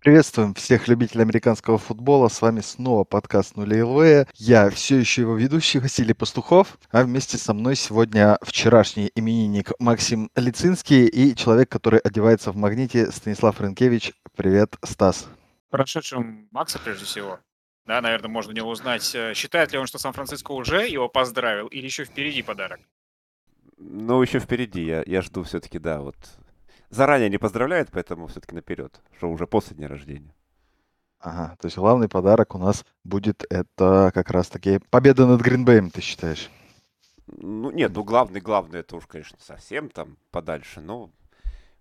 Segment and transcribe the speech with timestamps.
[0.00, 2.28] Приветствуем всех любителей американского футбола.
[2.28, 4.28] С вами снова подкаст «Нули ЛВ».
[4.36, 10.30] Я все еще его ведущий Василий Пастухов, а вместе со мной сегодня вчерашний именинник Максим
[10.36, 14.14] Лицинский и человек, который одевается в магните Станислав Рынкевич.
[14.34, 15.28] Привет, Стас.
[15.68, 17.38] Прошедшим Макса, прежде всего.
[17.84, 21.66] Да, наверное, можно у него узнать, э, считает ли он, что Сан-Франциско уже его поздравил
[21.66, 22.80] или еще впереди подарок?
[23.76, 24.82] Ну, еще впереди.
[24.82, 26.16] Я, я жду все-таки, да, вот
[26.90, 30.34] заранее не поздравляет, поэтому все-таки наперед, что уже после дня рождения.
[31.20, 36.00] Ага, то есть главный подарок у нас будет это как раз-таки победа над Гринбеем, ты
[36.00, 36.50] считаешь?
[37.26, 41.10] Ну, нет, ну главный, главный, это уж, конечно, совсем там подальше, но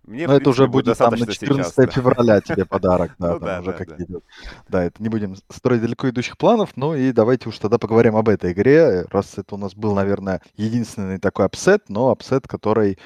[0.03, 3.47] мне, Но это уже будет там на 14 сейчас, февраля тебе подарок, да, ну, там
[3.47, 4.13] да, уже да, какие-то.
[4.13, 4.19] Да.
[4.67, 8.27] да, это не будем строить далеко идущих планов, ну и давайте уж тогда поговорим об
[8.27, 12.97] этой игре, раз это у нас был, наверное, единственный такой upset, но upset, который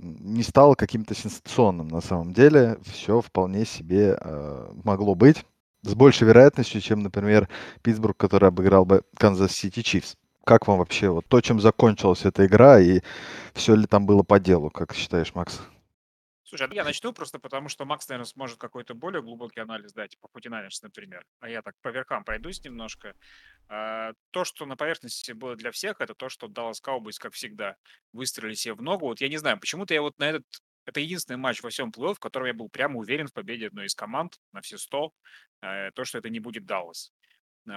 [0.00, 2.78] не стал каким-то сенсационным на самом деле.
[2.84, 5.44] Все вполне себе э, могло быть
[5.82, 7.48] с большей вероятностью, чем, например,
[7.82, 10.16] Питтсбург, который обыграл бы Канзас Сити Чифс.
[10.44, 13.00] Как вам вообще вот то, чем закончилась эта игра, и
[13.52, 15.60] все ли там было по делу, как считаешь, Макс?
[16.50, 20.18] Слушай, а я начну просто потому, что Макс, наверное, сможет какой-то более глубокий анализ дать
[20.18, 21.24] по Футинайнерс, например.
[21.38, 23.14] А я так по верхам пройдусь немножко.
[23.68, 27.76] А, то, что на поверхности было для всех, это то, что Dallas Cowboys, как всегда,
[28.12, 29.06] выстрелили себе в ногу.
[29.06, 30.44] Вот я не знаю, почему-то я вот на этот...
[30.86, 33.86] Это единственный матч во всем плей в котором я был прямо уверен в победе одной
[33.86, 35.12] из команд на все 100.
[35.62, 37.12] Э, то, что это не будет Даллас.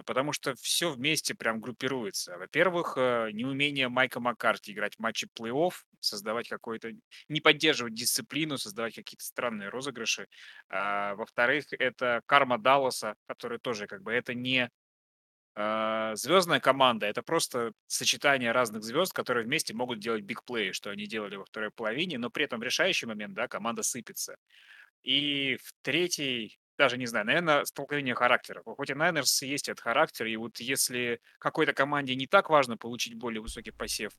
[0.02, 2.38] Потому что все вместе прям группируется.
[2.38, 6.94] Во-первых, э, неумение Майка Маккарти играть в матче плей-офф, создавать какой-то...
[7.30, 10.28] не поддерживать дисциплину, создавать какие-то странные розыгрыши.
[10.70, 14.72] А, во-вторых, это карма Далласа, который тоже как бы это не
[15.56, 21.06] а, звездная команда, это просто сочетание разных звезд, которые вместе могут делать бигплеи, что они
[21.06, 24.36] делали во второй половине, но при этом решающий момент, да, команда сыпется.
[25.04, 28.64] И в третий даже не знаю, наверное, столкновение характеров.
[28.66, 33.16] Хоть и Найнерс есть этот характер, и вот если какой-то команде не так важно получить
[33.16, 34.14] более высокий посев,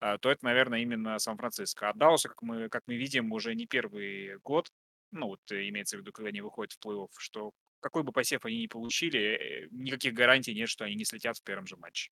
[0.00, 1.88] а, то это, наверное, именно Сан-Франциско.
[1.88, 4.70] А Дауса, как мы, как мы видим, уже не первый год,
[5.10, 8.44] ну вот э, имеется в виду, когда они выходят в плей-офф, что какой бы посев
[8.44, 12.10] они ни получили, э, никаких гарантий нет, что они не слетят в первом же матче.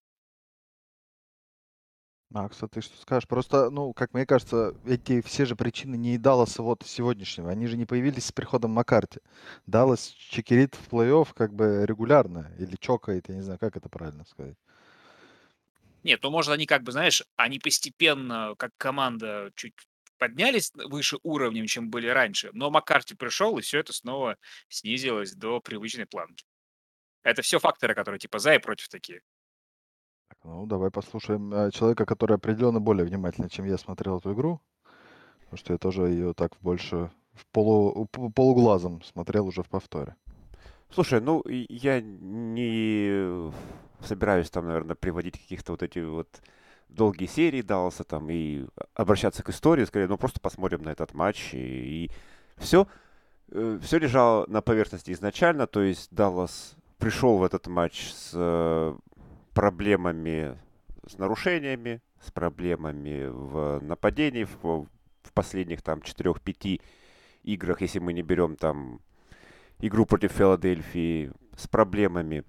[2.35, 3.29] Макс, а ты что скажешь?
[3.29, 7.49] Просто, ну, как мне кажется, эти все же причины не Далласа вот сегодняшнего.
[7.49, 9.21] Они же не появились с приходом Маккарти.
[9.67, 12.51] Даллас чекерит в плей-офф как бы регулярно.
[12.59, 14.57] Или чокает, я не знаю, как это правильно сказать.
[16.03, 19.75] Нет, ну, может, они как бы, знаешь, они постепенно, как команда, чуть
[20.19, 25.61] поднялись выше уровнем, чем были раньше, но Маккарти пришел, и все это снова снизилось до
[25.61, 26.45] привычной планки.
[27.23, 29.23] Это все факторы, которые типа за и против такие.
[30.45, 34.61] Ну, давай послушаем э, человека, который определенно более внимательно, чем я смотрел эту игру.
[35.41, 40.17] Потому что я тоже ее так больше в полу, полуглазом смотрел уже в повторе.
[40.91, 43.51] Слушай, ну я не
[44.01, 46.29] собираюсь там, наверное, приводить каких-то вот эти вот
[46.91, 51.55] долгие серии Далласа там и обращаться к истории, скорее, ну просто посмотрим на этот матч
[51.55, 52.11] и, и
[52.59, 52.87] все,
[53.49, 58.95] э, все лежало на поверхности изначально, то есть Даллас пришел в этот матч с э,
[59.55, 60.59] проблемами
[61.07, 64.87] с нарушениями, с проблемами в нападении в,
[65.23, 66.81] в последних там 4-5
[67.45, 69.01] играх, если мы не берем там
[69.81, 72.45] игру против Филадельфии, с проблемами,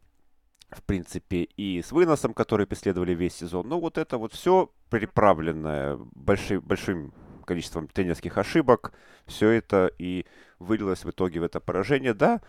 [0.69, 3.67] в принципе, и с выносом, которые преследовали весь сезон.
[3.67, 7.13] Но вот это вот все приправленное большим, большим
[7.45, 8.93] количеством тренерских ошибок,
[9.27, 10.25] все это и
[10.59, 12.13] вылилось в итоге в это поражение.
[12.13, 12.41] Да,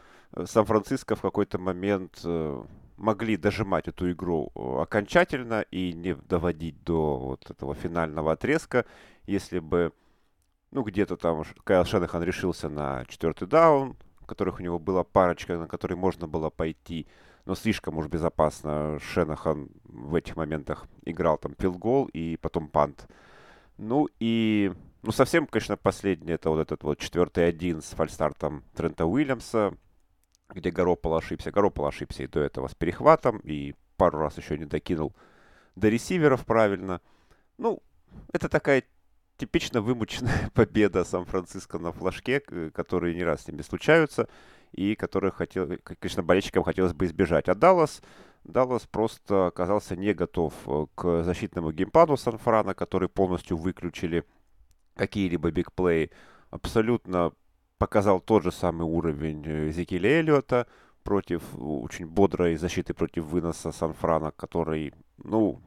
[0.44, 2.65] Сан-Франциско в какой-то момент э,
[2.97, 8.84] могли дожимать эту игру э, окончательно и не доводить до вот этого финального отрезка,
[9.27, 9.93] если бы,
[10.71, 13.97] ну, где-то там Кайл Шенахан решился на четвертый даун,
[14.27, 17.06] которых у него была парочка, на которые можно было пойти,
[17.45, 23.06] но слишком уж безопасно Шенахан в этих моментах играл там пилгол и потом пант.
[23.79, 29.06] Ну и, ну совсем, конечно, последний, это вот этот вот четвертый один с фальстартом Трента
[29.06, 29.75] Уильямса,
[30.52, 31.50] где Garoppolo ошибся.
[31.50, 35.14] Garoppolo ошибся и до этого с перехватом, и пару раз еще не докинул
[35.75, 37.00] до ресиверов правильно.
[37.58, 37.82] Ну,
[38.32, 38.84] это такая
[39.37, 44.28] типично вымученная победа Сан-Франциско на флажке, которые не раз с ними случаются,
[44.72, 47.48] и которые, хотел, конечно, болельщикам хотелось бы избежать.
[47.48, 48.02] А Даллас,
[48.44, 54.25] Даллас просто оказался не готов э, к защитному геймпаду Сан-Франа, который полностью выключили
[54.94, 56.10] какие-либо бигплеи.
[56.50, 57.32] Абсолютно
[57.78, 60.67] показал тот же самый уровень э, Зекиля Эллиота
[61.02, 65.61] против очень бодрой защиты против выноса Сан-Франа, который, ну,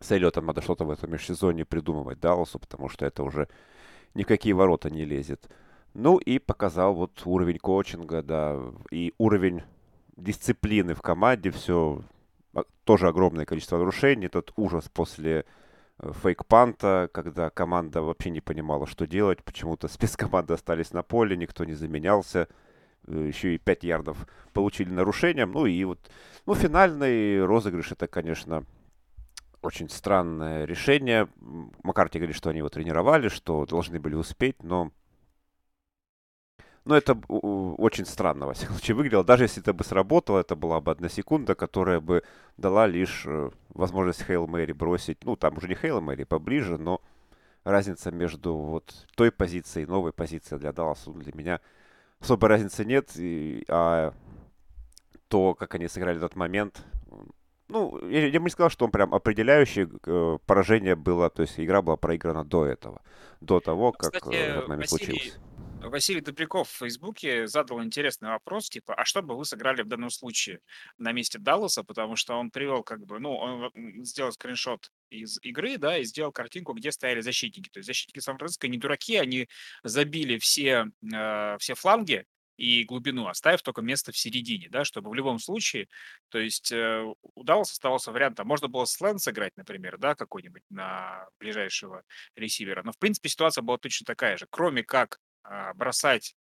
[0.00, 3.48] с Эллиотом надо что-то в этом межсезонье придумывать Далласу, потому что это уже
[4.14, 5.48] ни в какие ворота не лезет.
[5.94, 8.60] Ну и показал вот уровень коучинга, да,
[8.90, 9.62] и уровень
[10.16, 12.02] дисциплины в команде, все
[12.54, 15.44] а, тоже огромное количество нарушений, тот ужас после
[16.00, 21.74] фейк-панта, когда команда вообще не понимала, что делать, почему-то спецкоманды остались на поле, никто не
[21.74, 22.48] заменялся,
[23.06, 25.98] э, еще и 5 ярдов получили нарушением, ну и вот,
[26.46, 28.64] ну, финальный розыгрыш, это, конечно,
[29.60, 31.28] очень странное решение.
[31.82, 34.92] Маккарти говорит, что они его тренировали, что должны были успеть, но
[36.84, 39.24] но это очень странно, во всяком случае, выглядело.
[39.24, 42.22] Даже если это бы сработало, это была бы одна секунда, которая бы
[42.56, 45.24] дала лишь э, возможность Хейл Мэри бросить.
[45.24, 47.00] Ну, там уже не Хейл Мэри, поближе, но
[47.64, 51.60] разница между вот той позицией и новой позицией для Далласа для меня
[52.20, 53.10] особой разницы нет.
[53.16, 54.14] И, а
[55.28, 56.82] то, как они сыграли в тот момент,
[57.68, 59.88] ну, я, я бы не сказал, что он прям определяющий.
[60.06, 63.02] Э, поражение было, то есть игра была проиграна до этого,
[63.40, 65.38] до того, как Кстати, э, этот момент Василий, случился.
[65.80, 70.10] Василий Добряков в Фейсбуке задал интересный вопрос, типа, а что бы вы сыграли в данном
[70.10, 70.60] случае
[70.98, 73.70] на месте Далласа, потому что он привел, как бы, ну, он
[74.04, 77.70] сделал скриншот из игры, да, и сделал картинку, где стояли защитники.
[77.70, 79.48] То есть защитники Сан-Франциско не дураки, они
[79.84, 82.24] забили все, э, все фланги,
[82.58, 85.86] и глубину, оставив только место в середине, да, чтобы в любом случае,
[86.28, 87.04] то есть э,
[87.34, 92.02] у Далласа оставался вариант, а можно было сленд сыграть, например, да, какой-нибудь на ближайшего
[92.34, 96.36] ресивера, но в принципе ситуация была точно такая же, кроме как а, бросать,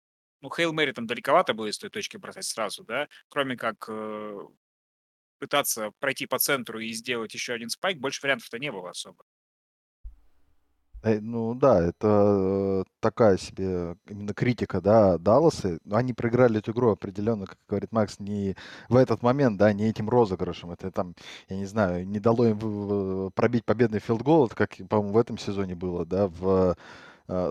[0.42, 4.38] ну, Hail Mary там далековато было с той точки бросать сразу, да, кроме как э,
[5.38, 9.24] пытаться пройти по центру и сделать еще один spike, больше вариантов-то не было особо.
[11.02, 15.78] Э, ну да, это, э, такая себе именно критика, да, Далласа.
[15.84, 18.56] Но они проиграли эту игру определенно, как говорит Макс, не
[18.88, 20.70] в этот момент, да, не этим розыгрышем.
[20.70, 21.14] Это там,
[21.48, 25.38] я не знаю, не дало им пробить победный field goal, это как, по-моему, в этом
[25.38, 26.76] сезоне было, да, в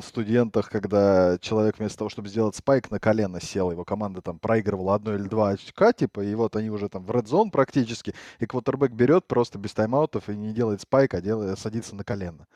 [0.03, 4.95] студентах, когда человек вместо того, чтобы сделать спайк, на колено сел, его команда там проигрывала
[4.95, 8.45] одно или два очка, типа, и вот они уже там в red zone практически, и
[8.45, 12.47] квотербек берет просто без тайм-аутов и не делает спайк, а делает, садится на колено.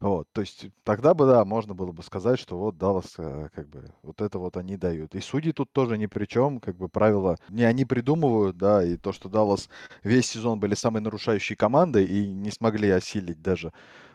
[0.00, 3.68] Вот, то есть тогда бы, да, можно было бы сказать, что вот Даллас, э, как
[3.68, 5.16] бы, вот это вот они дают.
[5.16, 8.96] И судьи тут тоже ни при чем, как бы правила не они придумывают, да, и
[8.96, 9.68] то, что Даллас
[10.04, 13.72] весь сезон были самой нарушающей командой и не смогли осилить даже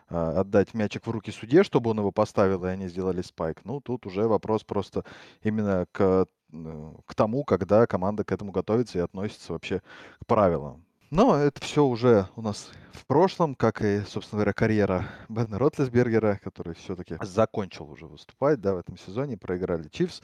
[0.08, 3.62] отдать мячик в руки судье, чтобы он его поставил, и они сделали спайк.
[3.64, 5.04] Ну, тут уже вопрос просто
[5.42, 9.82] именно к, э, к тому, когда команда к этому готовится и относится вообще
[10.20, 10.86] к правилам.
[11.14, 16.40] Но это все уже у нас в прошлом, как и, собственно говоря, карьера Бена Ротлесбергера,
[16.44, 20.24] который все-таки закончил уже выступать, да, в этом сезоне, проиграли Чивс.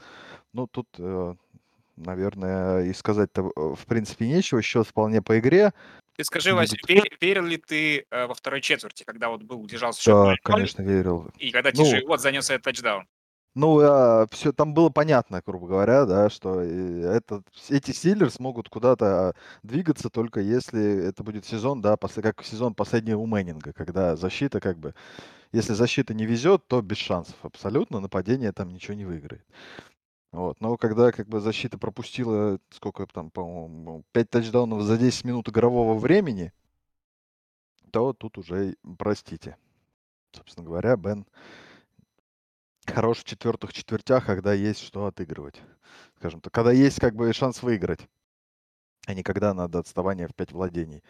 [0.52, 1.34] Ну, тут, э,
[1.94, 4.62] наверное, и сказать-то, э, в принципе, нечего.
[4.62, 5.72] Счет вполне по игре.
[6.20, 10.02] Ты скажи, Вася, вер- верил ли ты э, во второй четверти, когда вот был, держался
[10.02, 11.30] счет Да, 0-0, конечно, верил.
[11.38, 13.08] и когда Ну, TJ Уотт занес этот тачдаун?
[13.54, 18.68] Ну, а, все там было понятно, грубо говоря, да, что э, этот, эти Стиллерс могут
[18.68, 24.14] куда-то двигаться только если это будет сезон, да, после, как сезон последний у Мэннинга, когда
[24.14, 24.94] защита как бы,
[25.52, 29.44] если защита не везет, то без шансов абсолютно, нападение там ничего не выиграет.
[30.32, 30.60] Вот.
[30.60, 35.98] Но когда как бы защита пропустила, сколько там, по-моему, 5 тачдаунов за 10 минут игрового
[35.98, 36.52] времени,
[37.90, 39.56] то тут уже, простите.
[40.32, 41.26] Собственно говоря, Бен
[42.86, 45.60] хорош в четвертых четвертях, когда есть что отыгрывать.
[46.16, 48.00] Скажем так, когда есть как бы шанс выиграть,
[49.06, 51.02] а не когда надо отставание в 5 владений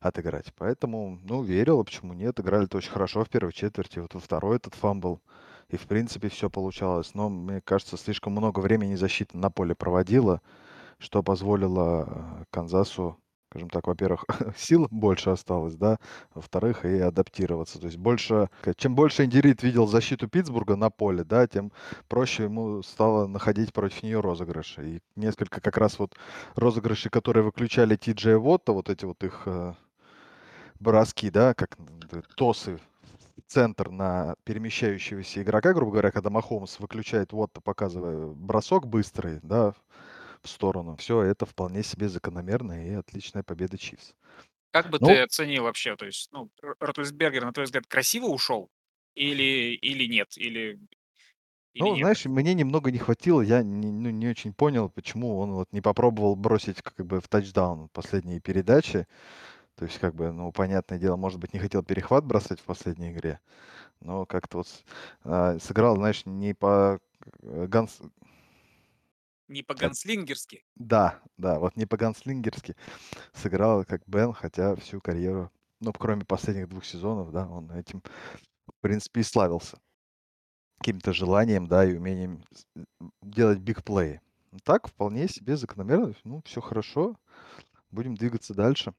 [0.00, 0.52] отыграть.
[0.56, 2.38] Поэтому, ну, верил, а почему нет.
[2.38, 3.98] Играли-то очень хорошо в первой четверти.
[3.98, 5.20] Вот во второй этот fumble.
[5.70, 7.14] И, в принципе, все получалось.
[7.14, 10.40] Но, мне кажется, слишком много времени защита на поле проводила,
[10.98, 12.06] что позволило
[12.40, 13.18] э, Канзасу
[13.50, 14.24] скажем так, во-первых,
[14.56, 15.98] сил больше осталось, да,
[16.34, 17.78] во-вторых, и адаптироваться.
[17.78, 21.72] То есть больше, чем больше Индирит видел защиту Питтсбурга на поле, да, тем
[22.08, 24.86] проще ему стало находить против нее розыгрыши.
[24.86, 26.14] И несколько как раз вот
[26.56, 29.72] розыгрышей, которые выключали Ти Джей Вотта, вот эти вот их э,
[30.78, 31.78] броски, да, как
[32.36, 32.78] тосы
[33.48, 39.74] центр на перемещающегося игрока, грубо говоря, когда Махомс выключает Вотта, показывая бросок быстрый, да,
[40.42, 40.96] в сторону.
[40.96, 44.14] Все это вполне себе закономерная и отличная победа Чивс.
[44.70, 48.26] Как бы Ну, ты оценил вообще, то есть, ну, Р- Ротлисбергер, на твой взгляд, красиво
[48.26, 48.70] ушел?
[49.14, 50.36] Или, или нет?
[50.36, 50.78] Или,
[51.74, 52.10] или ну, нет?
[52.10, 55.80] знаешь, мне немного не хватило, я не, ну, не очень понял, почему он вот не
[55.80, 59.06] попробовал бросить как бы в тачдаун последние передачи.
[59.78, 63.12] То есть, как бы, ну, понятное дело, может быть, не хотел перехват бросать в последней
[63.12, 63.40] игре,
[64.00, 64.84] но как-то вот
[65.22, 67.00] а, сыграл, знаешь, не по
[67.42, 68.00] э, ганс...
[69.46, 70.64] Не Э, по-ганслингерски?
[70.74, 72.74] Да, да, вот не по-ганслингерски
[73.32, 78.02] сыграл как Бен, хотя всю карьеру, ну, кроме последних двух сезонов, да, он этим,
[78.66, 79.78] в принципе, и славился.
[80.78, 82.44] каким-то желанием, да, и умением
[83.22, 84.20] делать бигплей.
[84.64, 86.14] Так, вполне себе закономерно.
[86.24, 87.16] Ну, все хорошо.
[87.90, 88.94] Будем двигаться дальше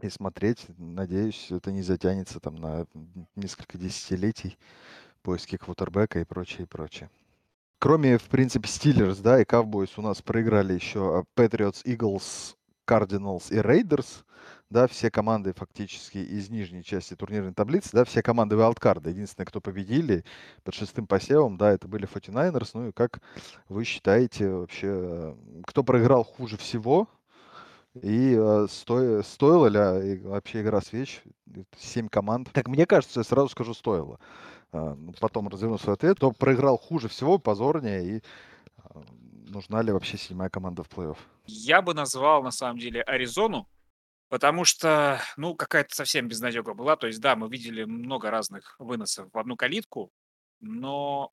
[0.00, 0.66] и смотреть.
[0.78, 2.86] Надеюсь, это не затянется там на
[3.34, 4.58] несколько десятилетий
[5.22, 7.10] поиски квотербека и прочее, и прочее.
[7.78, 13.56] Кроме, в принципе, Стиллерс, да, и Cowboys у нас проиграли еще Patriots, Eagles, Cardinals и
[13.56, 14.24] Raiders.
[14.68, 19.10] Да, все команды фактически из нижней части турнирной таблицы, да, все команды вайлдкарда.
[19.10, 20.24] Единственное, кто победили
[20.64, 22.70] под шестым посевом, да, это были 49ers.
[22.74, 23.20] Ну и как
[23.68, 27.08] вы считаете вообще, кто проиграл хуже всего?
[28.02, 31.22] И э, сто, стоило ли вообще игра свеч?
[31.78, 32.50] Семь команд.
[32.52, 34.20] Как мне кажется, я сразу скажу, стоило.
[34.72, 36.16] А, ну, потом разверну свой ответ.
[36.16, 38.22] Кто проиграл хуже всего, позорнее и
[38.78, 39.02] а,
[39.48, 41.16] нужна ли вообще седьмая команда в плей-офф?
[41.46, 43.68] Я бы назвал, на самом деле, Аризону,
[44.28, 46.96] потому что, ну, какая-то совсем безнадега была.
[46.96, 50.10] То есть, да, мы видели много разных выносов в одну калитку,
[50.60, 51.32] но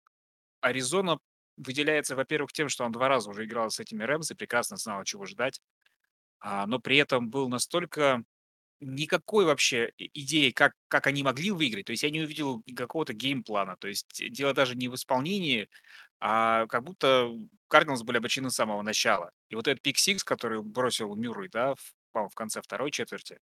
[0.61, 1.19] Аризона
[1.57, 5.03] выделяется, во-первых, тем, что он два раза уже играл с этими Рэмс и прекрасно знал,
[5.03, 5.61] чего ждать,
[6.43, 8.23] а, но при этом был настолько
[8.81, 11.85] никакой вообще идеи, как, как они могли выиграть.
[11.85, 13.77] То есть я не увидел какого-то game plan а.
[13.77, 15.69] То есть дело даже не в исполнении,
[16.19, 17.31] а как будто
[17.69, 19.31] Cardinals были обречены с самого начала.
[19.49, 23.39] И вот этот pick six, который бросил Мюррей, да, в, в конце второй четверти,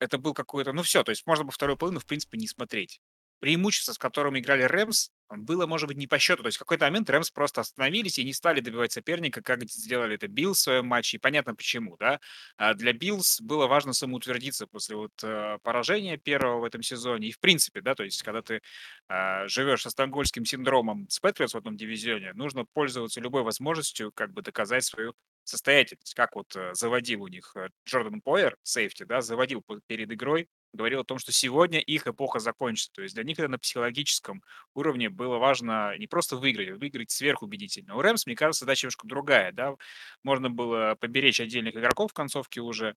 [0.00, 0.72] это был какой-то...
[0.72, 3.00] Ну все, то есть можно было вторую половину, в принципе, не смотреть
[3.40, 6.42] преимущество, с которым играли Rams, было, может быть, не по счету.
[6.42, 10.14] То есть в какой-то момент Rams просто остановились и не стали добивать соперника, как сделали
[10.14, 11.16] это Bills в своем матче.
[11.16, 12.20] И понятно почему, да.
[12.56, 17.28] А для Биллс было важно самоутвердиться после вот э, поражения первого в этом сезоне.
[17.28, 18.60] И в принципе, да, то есть когда ты
[19.08, 24.32] э, живешь со стокгольским синдромом с Патриотс в одном дивизионе, нужно пользоваться любой возможностью как
[24.32, 25.14] бы доказать свою
[25.44, 26.14] состоятельность.
[26.14, 31.00] Как вот э, заводил у них э, Джордан Пойер, сейфти, да, заводил перед игрой говорил
[31.00, 32.92] о том, что сегодня их эпоха закончится.
[32.92, 34.42] То есть для них это на психологическом
[34.74, 37.96] уровне было важно не просто выиграть, а выиграть сверхубедительно.
[37.96, 39.52] У Рэмс, мне кажется, задача немножко другая.
[39.52, 39.74] Да?
[40.22, 42.96] Можно было поберечь отдельных игроков в концовке уже,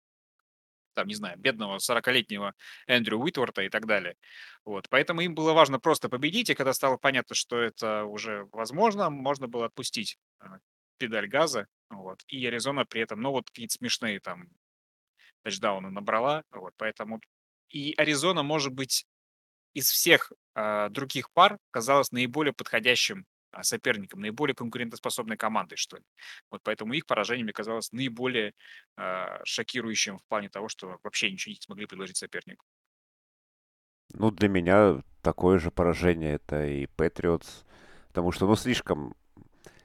[0.93, 2.53] там, не знаю, бедного 40-летнего
[2.87, 4.15] Эндрю Уитворта и так далее.
[4.65, 4.89] Вот.
[4.89, 9.47] Поэтому им было важно просто победить, и когда стало понятно, что это уже возможно, можно
[9.47, 10.57] было отпустить а,
[10.97, 14.49] педаль газа, вот, и Аризона при этом, ну, вот какие-то смешные там
[15.43, 17.21] тачдауны набрала, вот, поэтому
[17.69, 19.05] и Аризона, может быть,
[19.73, 26.03] из всех а, других пар казалась наиболее подходящим а, соперником, наиболее конкурентоспособной командой, что ли.
[26.49, 28.53] Вот поэтому их поражение мне казалось наиболее
[28.95, 32.65] а, шокирующим в плане того, что вообще ничего не смогли предложить сопернику.
[34.13, 37.65] Ну, для меня такое же поражение это и Патриотс,
[38.07, 39.15] потому что, ну, слишком,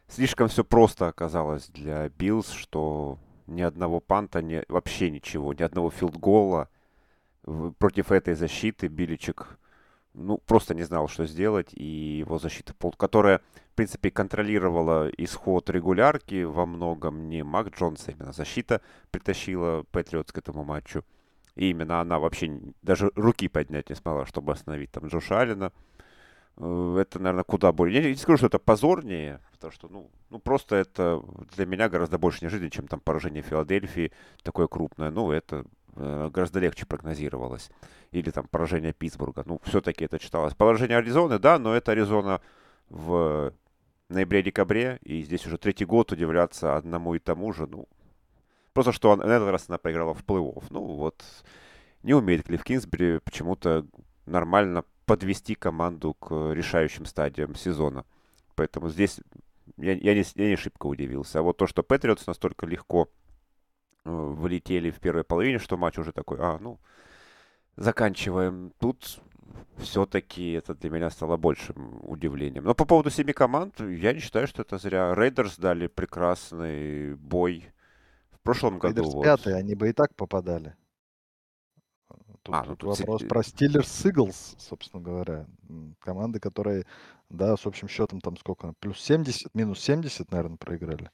[0.09, 5.91] слишком все просто оказалось для Биллс, что ни одного панта, ни, вообще ничего, ни одного
[5.91, 6.69] филдгола,
[7.79, 9.59] против этой защиты Биличика
[10.15, 13.41] ну, просто не знал, что сделать, и его защита, которая,
[13.73, 20.33] в принципе, контролировала исход регулярки во многом не Мак Джонс, а именно защита притащила Патриотс
[20.33, 21.05] к этому матчу.
[21.55, 25.73] И именно она вообще даже руки поднять не смогла, чтобы остановить там Джоша Аллена.
[26.57, 28.03] Э, это, наверное, куда более...
[28.03, 31.23] Я не скажу, что это позорнее, потому что, ну, ну просто это
[31.55, 35.11] для меня гораздо больше неожиданно, чем там поражение Филадельфии, такое крупное.
[35.11, 37.71] Ну, это гораздо легче прогнозировалось.
[38.11, 39.43] Или там поражение Питтсбурга.
[39.47, 40.55] Ну, все-таки это читалось.
[40.55, 42.41] Поражение Аризоны, да, но это Аризона
[42.89, 43.53] в
[44.09, 47.89] ноябре-декабре, и здесь уже третий год удивляться одному и тому же, ну,
[48.75, 50.65] просто что на этот раз она проиграла в плей-офф.
[50.71, 51.25] Ну, вот,
[52.03, 53.87] не умеет Клифф Кинсбери почему-то
[54.27, 58.05] нормально подвести команду к решающим стадиям сезона.
[58.55, 59.21] Поэтому здесь
[59.79, 61.39] я, я, не, я не шибко удивился.
[61.39, 63.22] А вот то, что Патриотс настолько легко Э,
[64.05, 66.79] влетели в первой половине, что матч уже такой, а, ну,
[67.77, 68.73] заканчиваем.
[68.79, 69.21] Тут
[69.77, 72.65] все-таки это для меня стало большим удивлением.
[72.65, 75.15] Но по поводу семи команд, я не считаю, что это зря.
[75.15, 77.73] Рейдерс дали прекрасный бой
[78.31, 78.95] в прошлом году.
[78.95, 79.25] Рейдерс вот.
[79.25, 80.75] пятый, они бы и так попадали.
[82.43, 83.29] Тут, а, ну, тут, тут вопрос с...
[83.29, 85.47] про Стилерс, Иглс, собственно говоря.
[86.01, 86.87] Команды, которые,
[87.31, 88.75] да, с общим счетом там сколько?
[88.81, 91.11] Плюс 70, минус 70, наверное, проиграли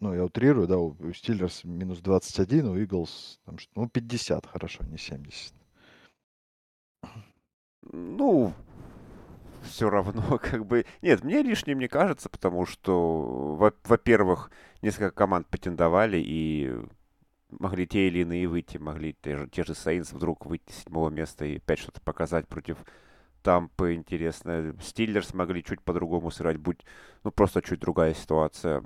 [0.00, 4.98] ну, я утрирую, да, у, Стиллерс минус 21, у Иглс, там, ну, 50, хорошо, не
[4.98, 5.54] 70.
[7.92, 8.52] Ну,
[9.62, 10.86] все равно, как бы...
[11.02, 14.50] Нет, мне лишним не кажется, потому что, во-первых,
[14.82, 16.74] несколько команд претендовали и
[17.50, 21.10] могли те или иные выйти, могли те же, те же Saints вдруг выйти с седьмого
[21.10, 22.78] места и опять что-то показать против
[23.48, 24.74] Тампы, интересно.
[24.78, 26.84] Стиллерс могли чуть по-другому сыграть, будь,
[27.24, 28.84] ну, просто чуть другая ситуация.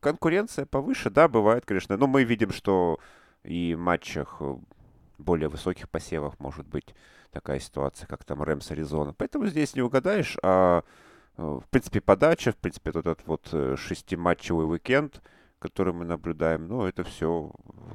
[0.00, 1.96] Конкуренция повыше, да, бывает, конечно.
[1.96, 2.98] Но мы видим, что
[3.44, 4.42] и в матчах
[5.16, 6.94] более высоких посевах может быть
[7.30, 9.14] такая ситуация, как там Рэмс Аризона.
[9.14, 10.84] Поэтому здесь не угадаешь, а
[11.38, 15.22] э, в принципе подача, в принципе этот вот э, шестиматчевый уикенд,
[15.58, 17.50] который мы наблюдаем, ну это все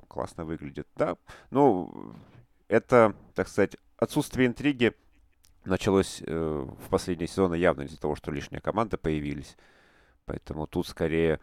[0.08, 0.88] классно выглядит.
[0.96, 1.18] Да,
[1.52, 2.16] ну
[2.68, 4.96] это, так сказать, отсутствие интриги
[5.66, 9.58] началось э, в последние сезоны явно из-за того, что лишние команды появились.
[10.26, 11.40] Поэтому тут скорее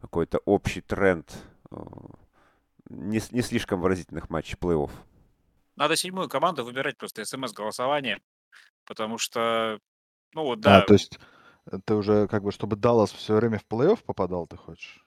[0.00, 1.32] какой-то общий тренд
[1.70, 1.76] э,
[2.88, 4.90] не, не слишком выразительных матчей плей-офф.
[5.76, 8.20] Надо седьмую команду выбирать просто смс-голосование,
[8.84, 9.78] потому что,
[10.34, 11.18] ну вот, А, да, то есть
[11.66, 15.04] э, ты уже как бы, чтобы Даллас все время в плей-офф попадал, ты хочешь?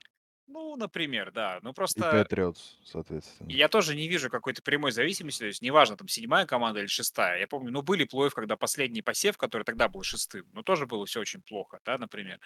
[0.54, 1.60] Ну, например, да.
[1.64, 3.50] Ну, И просто Патриотс, соответственно.
[3.50, 7.40] я тоже не вижу какой-то прямой зависимости, то есть неважно, там, седьмая команда или шестая.
[7.40, 11.08] Я помню, ну, были плей когда последний посев, который тогда был шестым, но тоже было
[11.08, 12.40] все очень плохо, да, например.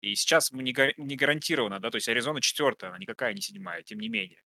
[0.00, 3.40] И сейчас мы не, га- не гарантированно, да, то есть Аризона четвертая, она никакая не
[3.40, 4.42] седьмая, тем не менее.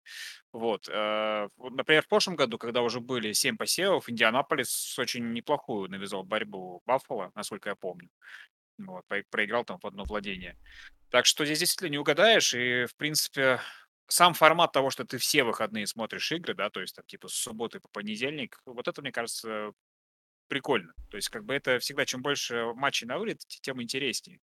[0.52, 5.90] Вот, э, вот, например, в прошлом году, когда уже были семь посевов, Индианаполис очень неплохую
[5.90, 8.10] навязал борьбу Баффало, насколько я помню.
[8.78, 10.58] Вот, проиграл там в одно владение.
[11.10, 13.60] Так что здесь действительно не угадаешь, и, в принципе,
[14.08, 17.34] сам формат того, что ты все выходные смотришь игры, да, то есть там типа с
[17.34, 19.72] субботы по понедельник, вот это, мне кажется,
[20.48, 20.94] прикольно.
[21.12, 24.40] То есть как бы это всегда, чем больше матчей на вылет, тем интереснее.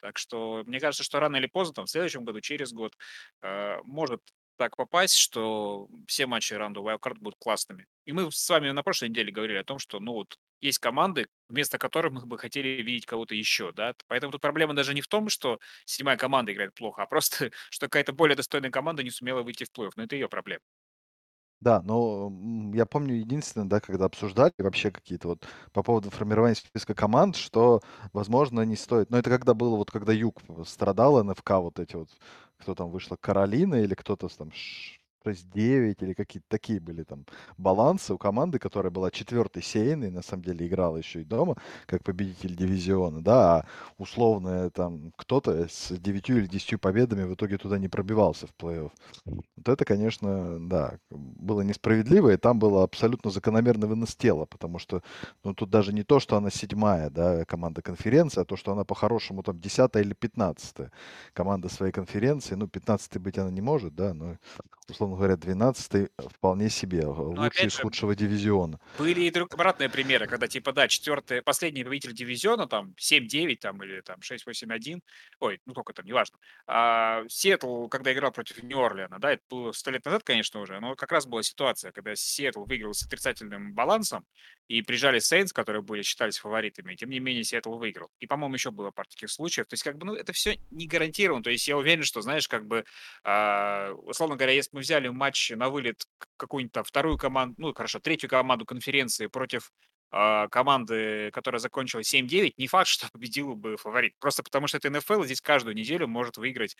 [0.00, 2.94] Так что мне кажется, что рано или поздно, там, в следующем году, через год,
[3.42, 4.22] э, может
[4.56, 7.86] так попасть, что все матчи раунда Wildcard будут классными.
[8.04, 11.26] И мы с вами на прошлой неделе говорили о том, что, ну вот, есть команды,
[11.48, 13.94] вместо которых мы бы хотели видеть кого-то еще, да.
[14.08, 17.86] Поэтому тут проблема даже не в том, что седьмая команда играет плохо, а просто, что
[17.86, 19.92] какая-то более достойная команда не сумела выйти в плей-офф.
[19.96, 20.62] Но это ее проблема.
[21.60, 22.32] Да, но
[22.74, 27.80] я помню единственное, да, когда обсуждали вообще какие-то вот по поводу формирования списка команд, что,
[28.12, 29.10] возможно, не стоит.
[29.10, 32.08] Но это когда было, вот когда Юг страдал, НФК, вот эти вот,
[32.58, 34.50] кто там вышла, Каролина или кто-то там
[35.24, 37.26] 6-9 или какие-то такие были там
[37.58, 42.02] балансы у команды, которая была четвертой сейной, на самом деле играла еще и дома, как
[42.04, 43.66] победитель дивизиона, да, а
[43.98, 48.90] условно там кто-то с 9 или 10 победами в итоге туда не пробивался в плей-офф.
[49.26, 55.02] Вот это, конечно, да, было несправедливо, и там было абсолютно закономерный вынос тела, потому что,
[55.44, 58.84] ну, тут даже не то, что она седьмая, да, команда конференции, а то, что она
[58.84, 60.90] по-хорошему там десятая или пятнадцатая
[61.32, 62.54] команда своей конференции.
[62.54, 64.36] Ну, пятнадцатой быть она не может, да, но,
[64.88, 68.80] условно говоря, двенадцатый вполне себе, лучший опять из же, худшего дивизиона.
[68.98, 73.82] Были и друг, обратные примеры, когда, типа, да, четвертый, последний победитель дивизиона, там, 7-9, там,
[73.82, 75.00] или там 6-8-1,
[75.40, 76.38] ой, ну, сколько там, неважно.
[76.66, 80.94] А Сиэтл, когда играл против Нью-Орлеана, да, это было сто лет назад, конечно, уже, но
[80.94, 84.24] как раз была ситуация, когда Сиэтл выиграл с отрицательным балансом,
[84.68, 88.10] и прижали Сейнс, которые были, считались фаворитами, тем не менее Сиэтл выиграл.
[88.20, 89.66] И, по-моему, еще было пара таких случаев.
[89.66, 91.42] То есть, как бы, ну, это все не гарантировано.
[91.42, 92.84] То есть, я уверен, что, знаешь, как бы,
[93.24, 96.04] а, условно говоря, если мы взяли матч на вылет
[96.36, 99.72] какую-нибудь там вторую команду, ну, хорошо, третью команду конференции против
[100.10, 104.14] а, команды, которая закончила 7-9, не факт, что победил бы фаворит.
[104.18, 106.76] Просто потому что это НФЛ, здесь каждую неделю может выиграть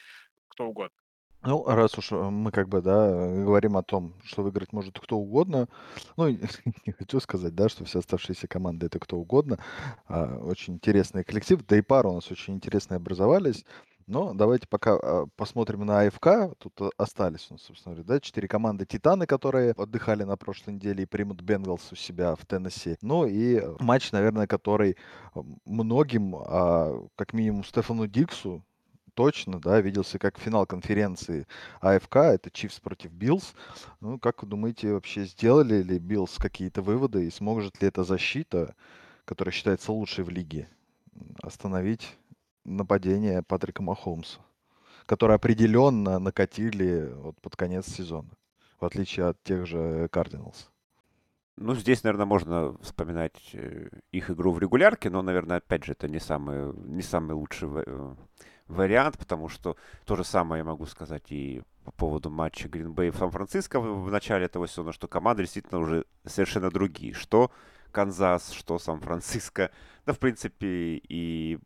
[0.48, 0.96] кто угодно.
[1.44, 4.98] Ну, раз уж э, мы как бы, да, э, говорим о том, что выиграть может
[5.00, 5.68] кто угодно,
[6.16, 6.28] ну,
[6.86, 9.58] не хочу сказать, да, что все оставшиеся команды это кто угодно,
[10.06, 13.64] а, очень интересный коллектив, да и пары у нас очень интересные образовались,
[14.06, 18.20] но давайте пока а, посмотрим на АФК, тут э, остались у нас, собственно говоря, да,
[18.20, 18.86] четыре команды.
[18.86, 23.56] Титаны, которые отдыхали на прошлой неделе и примут Бенгалс у себя в Теннесси, ну и
[23.56, 24.96] э, матч, наверное, который
[25.34, 28.64] э, многим, а, как минимум Стефану Диксу,
[29.14, 31.46] точно, да, виделся как финал конференции
[31.80, 33.54] АФК, это Чифс против Биллс.
[34.00, 38.74] Ну, как вы думаете, вообще сделали ли Биллс какие-то выводы и сможет ли эта защита,
[39.24, 40.68] которая считается лучшей в лиге,
[41.42, 42.16] остановить
[42.64, 44.40] нападение Патрика Махомса,
[45.06, 48.30] которое определенно накатило вот под конец сезона,
[48.80, 50.70] в отличие от тех же Кардиналс?
[51.56, 56.08] Ну, здесь, наверное, можно вспоминать э, их игру в регулярке, но, наверное, опять же, это
[56.08, 58.14] не самый, не самый лучший э,
[58.68, 63.18] вариант, потому что то же самое я могу сказать и по поводу матча Bay в
[63.18, 67.12] Сан-Франциско в начале этого сезона, что команды действительно уже совершенно другие.
[67.12, 67.50] Что
[67.90, 69.70] Канзас, что Сан-Франциско,
[70.06, 71.58] да, в принципе, и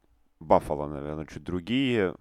[0.46, 2.14] Баффало, наверное, чуть другие,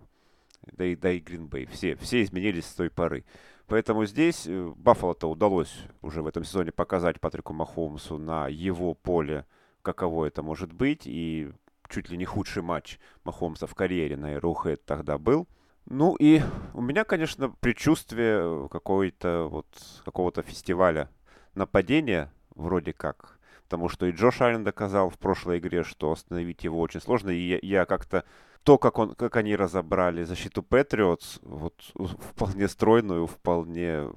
[0.71, 1.69] да и, да и Bay.
[1.71, 3.23] Все, все изменились с той поры.
[3.67, 9.45] Поэтому здесь э, Баффало-то удалось уже в этом сезоне показать Патрику Махомсу на его поле,
[9.81, 11.03] каково это может быть.
[11.05, 11.51] И
[11.89, 15.47] чуть ли не худший матч Махомса в карьере на Arrowhead тогда был.
[15.87, 16.41] Ну и
[16.73, 19.67] у меня, конечно, предчувствие какой-то вот
[20.03, 21.09] какого-то фестиваля
[21.53, 23.34] нападения вроде как.
[23.65, 27.31] Потому что и Джош Аллен доказал в прошлой игре, что остановить его очень сложно.
[27.31, 28.23] И я, я как-то
[28.63, 34.09] то, как, он, как они разобрали защиту Патриотс, вот вполне стройную, вполне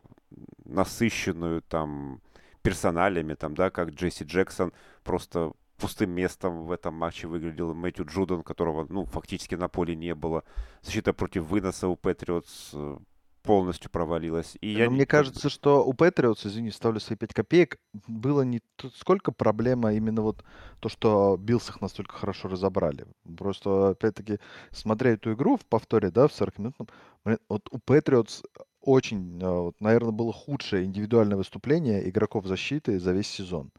[0.65, 2.21] насыщенную там
[2.63, 8.43] персоналями, там, да, как Джесси Джексон просто пустым местом в этом матче выглядел Мэттью Джудон,
[8.43, 10.45] которого, ну, фактически на поле не было.
[10.83, 12.99] Защита против выноса у Патриотс э,
[13.49, 14.57] полностью провалилась.
[14.61, 18.43] И Но я мне не- кажется, что у Патриотс, извини, ставлю свои 5 копеек, было
[18.43, 18.61] не
[18.95, 20.45] сколько проблема именно вот
[20.81, 23.07] то, что Биллс их настолько хорошо разобрали.
[23.37, 24.39] Просто, опять-таки,
[24.71, 26.89] смотря эту игру в повторе, да, в 40-минутном,
[27.25, 28.43] блин, вот у Патриотс
[28.81, 33.71] очень, а, вот, наверное, было худшее индивидуальное выступление игроков защиты за весь сезон.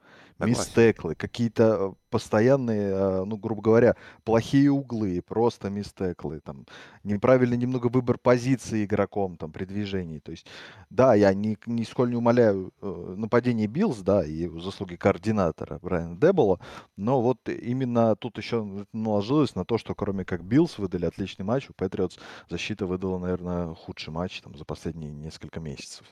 [0.45, 6.65] Мистэклы, какие-то э, постоянные, а, ну, грубо говоря, плохие углы, просто мистэклы, там,
[7.03, 10.19] неправильный немного выбор позиции игроком там при движении.
[10.19, 10.47] То есть,
[10.89, 16.59] да, я ни, нисколько не умаляю э, нападение Биллс, да, и заслуги координатора Брайана Дэйбола,
[16.95, 21.69] но вот именно тут еще наложилось на то, что кроме как Биллс выдали отличный матч,
[21.69, 22.17] у Патриотс
[22.49, 26.05] защита выдала, наверное, худший матч там за последние несколько месяцев.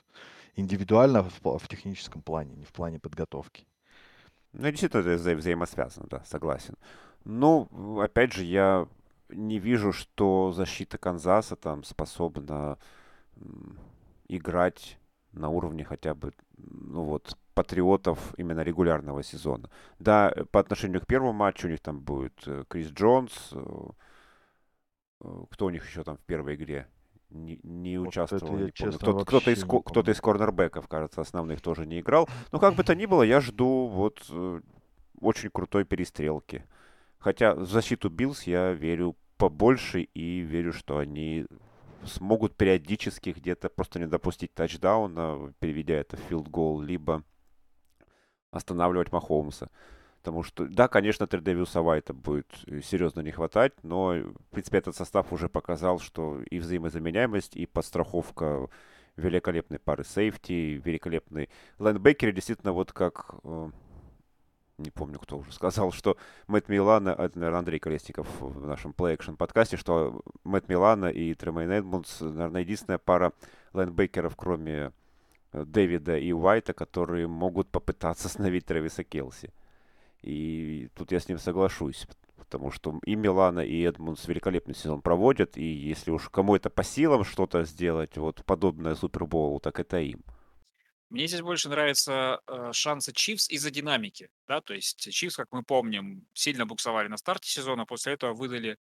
[0.56, 3.64] Индивидуально в, в техническом плане, не в плане подготовки.
[4.52, 6.74] Ну, действительно, это вза- взаимосвязано, да, согласен.
[7.24, 7.68] Ну,
[8.00, 8.88] опять же, я
[9.28, 12.78] не вижу, что защита Канзаса там способна
[14.28, 14.98] играть
[15.32, 19.68] на уровне хотя бы, ну вот, патриотов именно регулярного сезона.
[19.98, 23.88] Да, э, по отношению к первому матчу у них там будет э, Крис Джонс, э,
[25.50, 26.88] кто у них еще там в первой игре
[27.30, 31.60] не, не Вот участвовал, не честно, Кто-то, кто-то из, не кто-то из корнербеков, кажется, основных
[31.60, 32.28] тоже не играл.
[32.52, 34.60] Но как бы то ни было, я жду вот э,
[35.20, 36.64] очень крутой перестрелки.
[37.18, 41.46] Хотя в защиту Биллс я верю побольше и верю, что они
[42.04, 47.22] смогут периодически где-то просто не допустить тачдауна, переведя это в филд-гол, либо
[48.50, 49.68] останавливать Махомса.
[50.28, 54.76] Потому что, да, конечно, Тредевиуса Уайта будет э, серьезно не хватать, но, э, в принципе,
[54.76, 58.68] этот состав уже показал, что и взаимозаменяемость, и подстраховка
[59.16, 63.70] великолепной пары сейфти, великолепный лайнбекер, действительно, вот как, э,
[64.76, 69.16] не помню, кто уже сказал, что Мэтт Милано, это, наверное, Андрей Колесников в нашем Play
[69.16, 73.32] Action подкасте, что Мэтт Милано и Тремейн Эдмундс, наверное, единственная пара
[73.72, 74.92] лайнбекеров, кроме
[75.54, 79.54] Дэвида и Уайта, которые могут попытаться остановить Трэвиса Келси.
[80.22, 85.56] И тут я с ним соглашусь, потому что и Милано, и Эдмундс великолепный сезон проводят,
[85.56, 90.24] и если уж кому это по силам что-то сделать, вот подобное Супербоулу, так это им.
[91.10, 95.62] Мне здесь больше нравятся э, шансы Чивс из-за динамики, да, то есть Чивс, как мы
[95.62, 98.76] помним, сильно буксовали на старте сезона, после этого выдали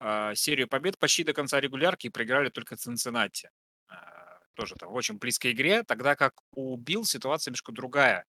[0.00, 3.50] э, серию побед почти до конца регулярки и проиграли только Цинциннати.
[3.90, 3.94] Э,
[4.54, 8.24] тоже там в очень близкой игре, тогда как у Билл ситуация немножко другая.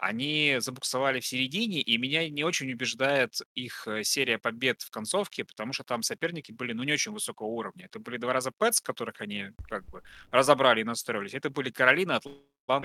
[0.00, 5.44] Они забуксовали в середине, и меня не очень убеждает их э, серия побед в концовке,
[5.44, 7.84] потому что там соперники были, ну, не очень высокого уровня.
[7.84, 11.34] Это были два раза Пэтс, которых они как бы разобрали и настроились.
[11.34, 12.80] Это были Каролина, Атланта, а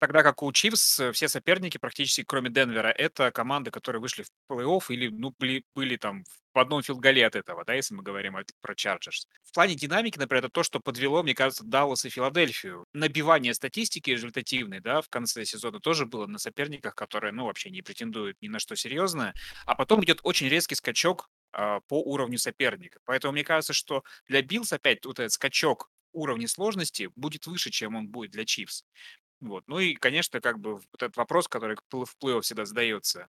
[0.00, 4.28] тогда как у Чифс э, все соперники, практически кроме Денвера, это команды, которые вышли в
[4.50, 8.36] плей-офф или ну, были, были там в одном филдголе от этого, да, если мы говорим
[8.62, 9.28] про Чарджерс.
[9.44, 12.86] В плане динамики, например, это то, что подвело, мне кажется, Даллас и Филадельфию.
[12.94, 17.82] Набивание статистики результативной, да, в конце сезона тоже было на соперниках, которые, ну, вообще не
[17.82, 19.34] претендуют ни на что серьезное.
[19.66, 23.00] А потом идет очень резкий скачок а, по уровню соперника.
[23.04, 27.94] Поэтому мне кажется, что для Биллс опять вот этот скачок уровня сложности будет выше, чем
[27.94, 28.84] он будет для Чифс.
[29.40, 29.64] Вот.
[29.66, 33.28] Ну и, конечно, как бы вот этот вопрос, который в плей- в плей-офф всегда задается.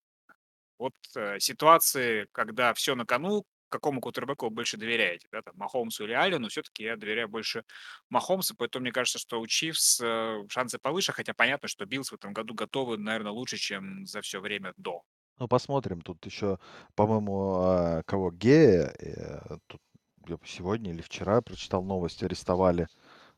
[0.80, 6.06] Вот э, ситуации, когда все на кону, какому квотербеку вы больше доверяете, да, там, Махомсу
[6.06, 7.64] или Аллену, все-таки я доверяю больше
[8.10, 12.16] Махомсу, поэтому мне кажется, что у Чифс э, шансы повыше, хотя понятно, что Биллс в
[12.16, 15.04] этом году готовы, наверное, лучше, чем за все время до.
[15.40, 16.02] Ну, посмотрим.
[16.02, 16.60] Тут еще,
[16.96, 18.32] по-моему, а, кого?
[18.32, 18.94] Гэя.
[19.00, 19.82] э, Тут
[20.28, 22.88] я сегодня или вчера прочитал новость, арестовали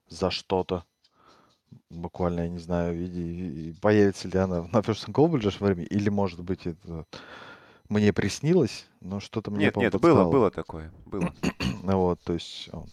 [0.08, 0.86] за что-то.
[1.90, 5.68] Буквально, я не знаю, види- и появится ли она на First and Goal в ближайшее
[5.68, 7.06] время, или, может быть, это
[7.90, 10.32] мне приснилось, но что-то мне, Нет, по-моему, нет, было, подсказало.
[10.32, 11.34] было такое, было.
[11.84, 12.88] Ну Вот, то есть он-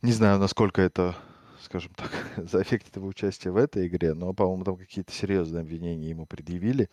[0.00, 1.14] не знаю, насколько это,
[1.62, 2.10] скажем так,
[2.50, 6.88] заэффектит его участие в этой игре, но, по-моему, там какие-то серьезные обвинения ему предъявили.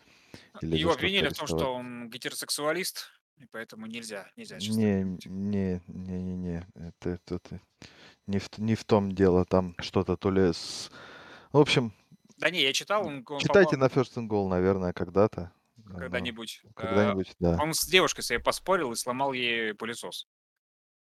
[0.62, 4.76] Или за Его что-то обвинили в том, что он гетеросексуалист, и поэтому нельзя, нельзя сейчас
[4.76, 7.60] Не, не, не, не, не, это, это, это
[8.30, 10.90] не, в, не в том дело, там что-то то ли с...
[11.52, 11.94] В общем,
[12.38, 15.52] Да не, я читал, он, он читайте на First and Goal, наверное, когда-то.
[15.78, 16.62] но когда-нибудь.
[16.64, 17.58] э, Когда-нибудь, да.
[17.62, 20.28] Он с девушкой своей поспорил и сломал ей пылесос.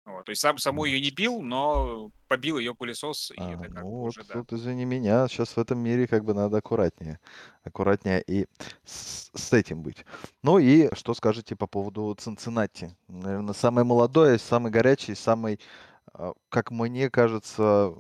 [0.04, 3.72] Вот, то есть сам саму ее не бил, но побил ее пылесос, и А, это
[3.72, 4.34] как ну уже, да.
[4.34, 7.20] тут, извини меня, сейчас в этом мире как бы надо аккуратнее.
[7.62, 8.46] Аккуратнее и
[8.84, 10.04] с, с этим быть.
[10.42, 12.96] Ну и что скажете по поводу Цинциннати?
[13.06, 15.60] Наверное, самый молодой, самый горячий, самый,
[16.48, 17.94] как мне кажется,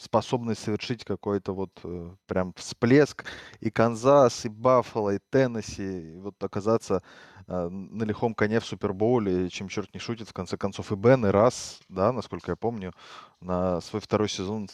[0.00, 3.24] способны совершить какой-то вот э, прям всплеск.
[3.60, 7.02] И Канзас, и Баффало, и Теннесси, и вот оказаться
[7.46, 11.26] э, на лихом коне в Супербоуле, чем черт не шутит, в конце концов, и Бен,
[11.26, 12.92] и Раз, да, насколько я помню,
[13.40, 14.68] на свой второй сезон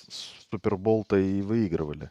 [0.51, 2.11] Супербол-то и выигрывали.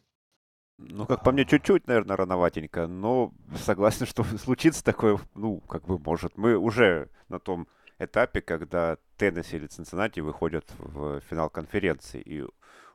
[0.79, 5.99] Ну, как по мне, чуть-чуть, наверное, рановатенько, но согласен, что случится такое, ну, как бы
[5.99, 6.37] может.
[6.37, 7.67] Мы уже на том
[8.05, 12.21] этапе, когда Теннесси или Цинциннати выходят в финал конференции.
[12.21, 12.43] И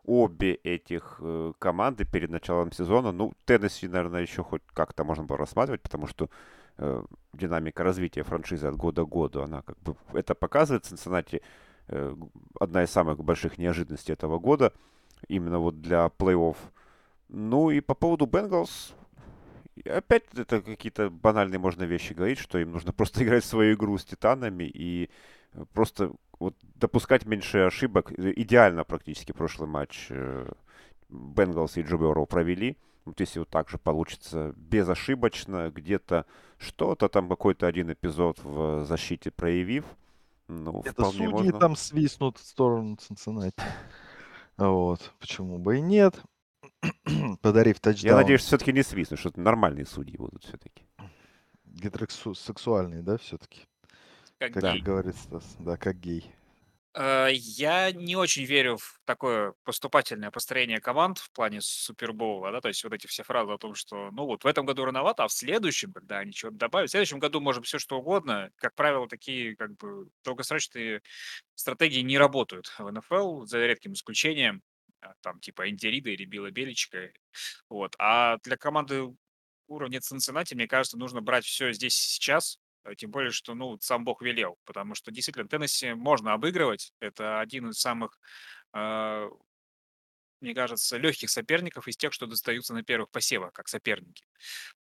[0.05, 5.39] обе этих э, команды перед началом сезона, ну, Теннесси, наверное, еще хоть как-то можно было
[5.39, 6.31] рассматривать, потому что
[6.79, 10.87] э, динамика развития франшизы от года к году, она как бы это показывает.
[10.87, 11.43] Цинциннати
[11.89, 12.15] э,
[12.59, 14.73] одна из самых больших неожиданностей этого года,
[15.29, 16.57] именно вот для плей-офф.
[17.29, 18.95] Ну и по поводу Бенгалс,
[19.85, 24.05] опять это какие-то банальные можно вещи говорить, что им нужно просто играть свою игру с
[24.05, 25.11] Титанами и
[25.73, 28.13] просто вот допускать меньше ошибок.
[28.13, 30.11] Идеально практически прошлый матч
[31.09, 32.77] Бенгалс и Джо провели.
[33.05, 36.27] Вот если вот так же получится безошибочно, где-то
[36.59, 39.85] что-то там, какой-то один эпизод в защите проявив,
[40.49, 41.59] ну, Это судьи можно...
[41.59, 43.63] там свистнут в сторону Цинциннати.
[44.57, 46.21] Вот, почему бы и нет.
[47.43, 48.17] Подарив тачдаун.
[48.17, 50.87] Я надеюсь, все-таки не свистнут, что нормальные судьи будут все-таки.
[51.65, 53.63] Гетеросексуальные, да, все-таки?
[54.39, 54.83] Как, как гей.
[54.83, 56.33] говорит Стас, да, как гей.
[56.95, 62.69] Э, я не очень верю в такое поступательное построение команд в плане Супербоула, да, то
[62.69, 65.29] есть вот эти все фразы о том, что, ну вот в этом году рановато, а
[65.29, 68.51] в следующем, когда они чего-то добавят, в следующем году может все что угодно.
[68.57, 71.03] Как правило, такие как бы долгосрочные
[71.55, 74.63] стратегии не работают в НФЛ, за редким исключением,
[75.21, 77.11] там типа Индирида или Билла Беличка,
[77.69, 77.95] вот.
[77.99, 79.05] А для команды
[79.67, 84.05] уровня Цинциннати, мне кажется, нужно брать все здесь сейчас, Э, тем более, что, ну, сам
[84.05, 86.93] Бог велел, потому что действительно Теннесси можно обыгрывать.
[87.01, 88.19] Это один из самых,
[88.75, 89.29] э,
[90.41, 94.25] мне кажется, легких соперников из тех, что достаются на первых посевах, как соперники.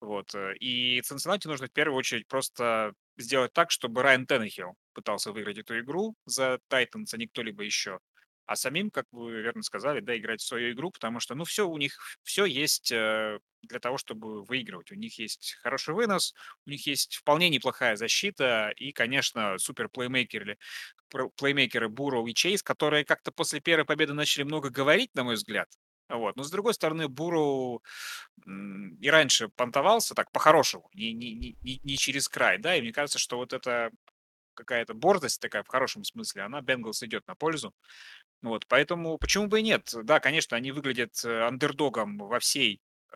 [0.02, 0.34] Вот.
[0.60, 5.80] И Цинциннати нужно в первую очередь просто сделать так, чтобы Райан Теннехилл пытался выиграть эту
[5.80, 8.00] игру за Тайтанс, а не кто-либо еще.
[8.46, 11.68] А самим, как вы верно сказали, да, играть в свою игру, потому что, ну, все
[11.68, 14.92] у них, все есть э, для того, чтобы выигрывать.
[14.92, 16.34] У них есть хороший вынос,
[16.66, 20.58] у них есть вполне неплохая защита и, конечно, супер плеймейкеры,
[21.38, 25.70] плеймейкеры Буроу и Чейз, которые как-то после первой победы начали много говорить, на мой взгляд.
[26.08, 26.36] Вот.
[26.36, 27.82] Но, с другой стороны, Буроу
[28.46, 33.18] и раньше понтовался так по-хорошему, не, не, не, не через край, да, и мне кажется,
[33.18, 33.90] что вот это
[34.54, 37.74] какая-то борзость такая в хорошем смысле, она Бенгалс идет на пользу.
[38.46, 39.92] Вот, поэтому почему бы и нет?
[40.04, 42.80] Да, конечно, они выглядят э, андердогом во всей
[43.12, 43.16] э,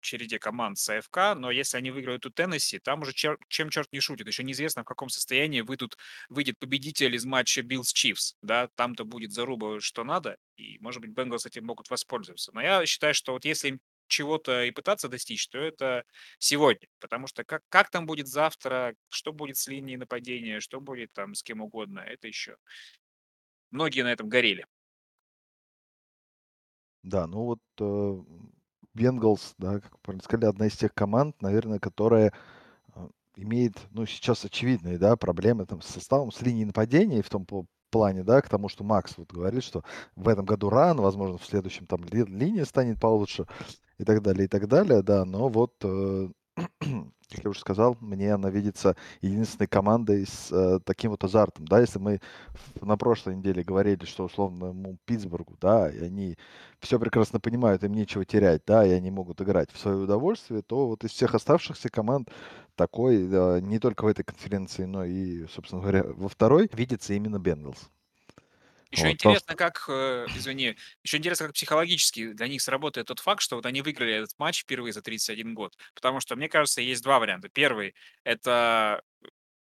[0.00, 3.92] череде команд с АФК, но если они выиграют у Теннесси, там уже чер- чем черт
[3.92, 4.26] не шутит.
[4.28, 5.98] Еще неизвестно, в каком состоянии выйдут,
[6.30, 8.36] выйдет победитель из матча Биллс Чифс.
[8.42, 12.52] Да, там-то будет заруба, что надо, и, может быть, Бенгалс этим могут воспользоваться.
[12.54, 16.04] Но я считаю, что вот если чего-то и пытаться достичь, то это
[16.38, 16.88] сегодня.
[17.00, 21.34] Потому что как, как там будет завтра, что будет с линией нападения, что будет там
[21.34, 22.56] с кем угодно, это еще
[23.74, 24.66] многие на этом горели.
[27.02, 28.22] Да, ну вот э,
[28.94, 32.32] Бенгалс, да, как правильно сказали, одна из тех команд, наверное, которая
[32.94, 37.46] э, имеет, ну, сейчас очевидные, да, проблемы там с составом, с линией нападения, в том
[37.90, 39.84] плане, да, к тому, что Макс вот говорит, что
[40.16, 43.46] в этом году ран, возможно, в следующем там ли, линия станет получше
[43.98, 46.28] и так далее, и так далее, да, но вот э,
[47.34, 51.66] как я уже сказал, мне она видится единственной командой с э, таким вот азартом.
[51.66, 52.20] Да, если мы
[52.80, 56.36] на прошлой неделе говорили, что условно ну, Питтсбургу, да, и они
[56.80, 60.86] все прекрасно понимают, им нечего терять, да, и они могут играть в свое удовольствие, то
[60.86, 62.30] вот из всех оставшихся команд
[62.76, 67.38] такой, э, не только в этой конференции, но и, собственно говоря, во второй, видится именно
[67.38, 67.90] Бенгалс.
[68.94, 73.42] Еще вот, интересно, как, э, извини, еще интересно, как психологически для них сработает тот факт,
[73.42, 75.76] что вот они выиграли этот матч впервые за 31 год.
[75.94, 77.48] Потому что, мне кажется, есть два варианта.
[77.48, 79.02] Первый— это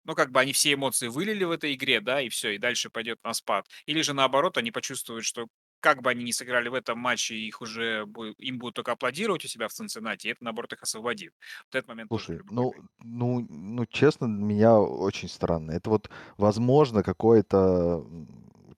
[0.03, 2.89] ну, как бы они все эмоции вылили в этой игре, да, и все, и дальше
[2.89, 3.67] пойдет на спад.
[3.85, 5.47] Или же наоборот, они почувствуют, что
[5.79, 9.47] как бы они ни сыграли в этом матче, их уже им будут только аплодировать у
[9.47, 11.33] себя в Цинциннати, и это, наоборот, их освободит.
[11.65, 15.71] Вот этот момент Слушай, ну, ну, ну, честно, меня очень странно.
[15.71, 18.05] Это вот, возможно, какое-то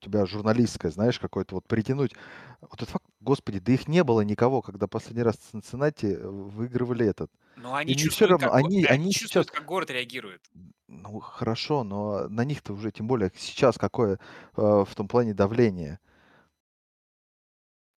[0.04, 2.14] тебя журналистское, знаешь, какое-то вот притянуть.
[2.62, 6.28] Вот этот факт, господи, да их не было никого, когда последний раз в Цинциннати э,
[6.28, 7.32] выигрывали этот.
[7.56, 9.58] Но они Им все равно, как, они, они, чувствуют, сейчас...
[9.58, 10.42] как город реагирует.
[10.88, 14.18] Ну, хорошо, но на них-то уже, тем более сейчас, какое э,
[14.58, 16.00] в том плане давление.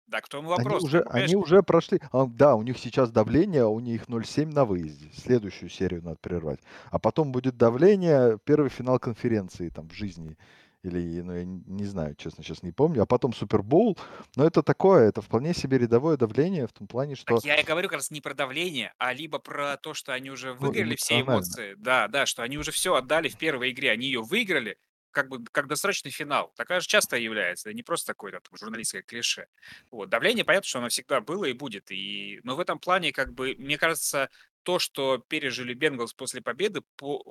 [0.07, 0.85] Да, к тому вопрос.
[0.85, 2.01] Они уже, они уже прошли.
[2.12, 5.11] А, да, у них сейчас давление, а у них 0,7 на выезде.
[5.12, 6.61] Следующую серию надо прервать.
[6.90, 10.37] А потом будет давление, первый финал конференции там в жизни
[10.85, 13.03] Или, ну, я не знаю, честно, сейчас не помню.
[13.03, 13.99] А потом Супербоул.
[14.37, 17.37] Но это такое, это вполне себе рядовое давление в том плане, что...
[17.37, 20.31] Так я и говорю как раз не про давление, а либо про то, что они
[20.31, 21.38] уже Ну, выиграли все эмоционально.
[21.38, 21.75] эмоции.
[21.79, 23.90] Да, да, что они уже все отдали в первой игре.
[23.92, 24.77] Они ее выиграли,
[25.11, 26.53] как бы как досрочный финал.
[26.55, 29.47] Такая же часто является, не просто такое там, журналистское клише.
[29.90, 30.11] Вот.
[30.11, 31.90] Давление, понятно, что оно всегда было и будет.
[31.90, 32.40] И...
[32.42, 34.29] Но в этом плане, как бы, мне кажется,
[34.64, 37.23] то, что пережили Бенгалс после победы, по,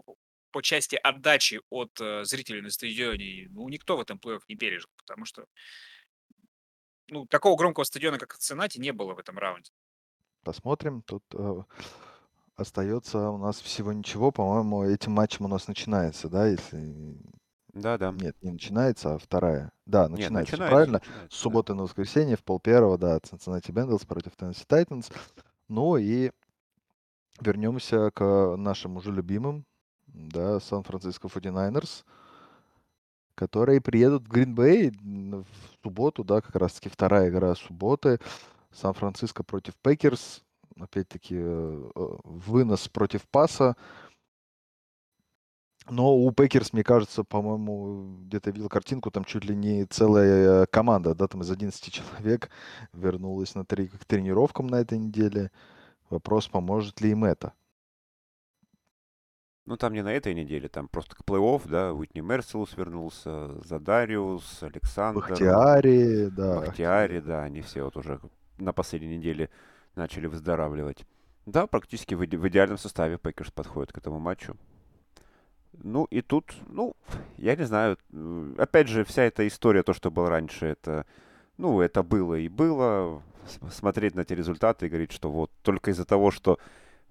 [0.54, 4.90] по части отдачи от э, зрителей на стадионе, ну, никто в этом плей-офф не пережил,
[4.98, 5.46] потому что
[7.10, 9.72] ну, такого громкого стадиона, как Цинати, не было в этом раунде.
[10.44, 11.02] Посмотрим.
[11.02, 11.64] Тут э,
[12.56, 14.32] остается у нас всего ничего.
[14.32, 17.18] По-моему, этим матчем у нас начинается, да, если...
[17.74, 18.12] Да, да.
[18.12, 19.72] Нет, не начинается, а вторая.
[19.86, 21.00] Да, Нет, начинается, всё начинается, правильно.
[21.00, 21.44] начинается, С да.
[21.44, 25.12] субботы на воскресенье в пол первого, да, Cincinnati Bengals против Tennessee Titans.
[25.68, 26.32] Ну и
[27.42, 29.66] вернемся к нашим уже любимым,
[30.14, 32.04] да, Сан-Франциско 49ers,
[33.36, 35.46] которые приедут в Грин-Бэй в
[35.84, 38.20] субботу, да, как раз-таки вторая игра субботы.
[38.72, 40.44] Сан-Франциско против Пекерс.
[40.80, 43.76] Опять-таки, э, э, вынос против паса.
[45.90, 51.14] Но у Пекерс, мне кажется, по-моему, где-то видел картинку, там чуть ли не целая команда,
[51.14, 52.50] да, там из 11 человек
[52.94, 55.52] вернулась на три, к тренировкам на этой неделе.
[56.10, 57.54] Вопрос, поможет ли им это?
[59.66, 64.62] Ну, там не на этой неделе, там просто к плей-офф, да, Уитни Мерсилус вернулся, Задариус,
[64.62, 66.56] Александр, Бахтиари, да.
[66.60, 68.20] Бахтиари, да, они все вот уже
[68.58, 69.50] на последней неделе
[69.96, 71.06] начали выздоравливать.
[71.46, 74.58] Да, практически в, иде- в идеальном составе Пекерс подходит к этому матчу.
[75.82, 76.96] Ну, и тут, ну,
[77.38, 77.98] я не знаю,
[78.58, 81.06] опять же, вся эта история, то, что было раньше, это,
[81.58, 83.24] ну, это было и было.
[83.72, 86.60] Смотреть на эти результаты и говорить, что вот только из-за того, что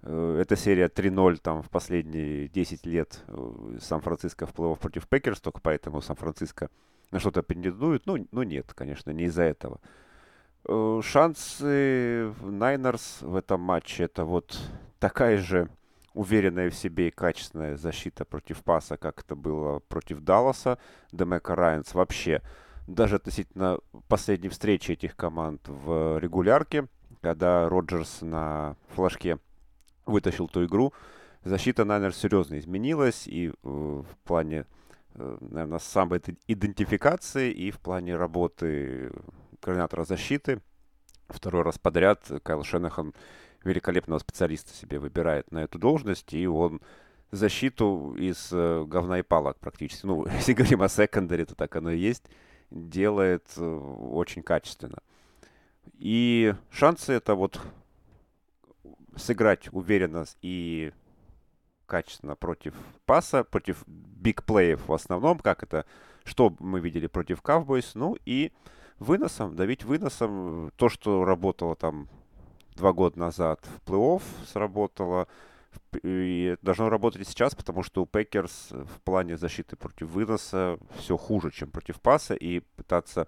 [0.05, 6.01] эта серия 3-0 там в последние 10 лет э, Сан-Франциско в против Пекерс, только поэтому
[6.01, 6.69] Сан-Франциско
[7.11, 8.05] на что-то претендует.
[8.05, 9.79] Ну, ну, нет, конечно, не из-за этого.
[10.67, 14.59] Э, Шансы Найнерс в этом матче это вот
[14.99, 15.69] такая же
[16.13, 20.79] уверенная в себе и качественная защита против паса, как это было против Далласа.
[21.11, 22.41] Демека Райанс вообще
[22.87, 26.87] даже относительно последней встречи этих команд в регулярке,
[27.21, 29.39] когда Роджерс на флажке
[30.05, 30.93] вытащил ту игру,
[31.43, 34.65] защита Найнерс серьезно изменилась и э, в плане,
[35.15, 39.11] э, наверное, самой иде- идентификации и в плане работы
[39.61, 40.61] координатора защиты.
[41.29, 43.13] Второй раз подряд Кайл Шенахан
[43.63, 46.81] великолепного специалиста себе выбирает на эту должность, и он
[47.31, 51.91] защиту из э, говна и палок практически, ну, если говорим о секондаре, то так оно
[51.91, 52.23] и есть,
[52.69, 54.99] делает очень качественно.
[55.99, 57.59] И шансы это вот
[59.15, 60.91] сыграть уверенно и
[61.85, 62.73] качественно против
[63.05, 65.85] паса, против бигплеев в основном, как это,
[66.23, 68.51] что мы видели против Cowboys, ну и
[68.99, 72.07] выносом, давить выносом, то, что работало там
[72.75, 75.27] два года назад в плей-офф, сработало,
[76.03, 81.17] и должно работать и сейчас, потому что у Пекерс в плане защиты против выноса все
[81.17, 83.27] хуже, чем против паса, и пытаться,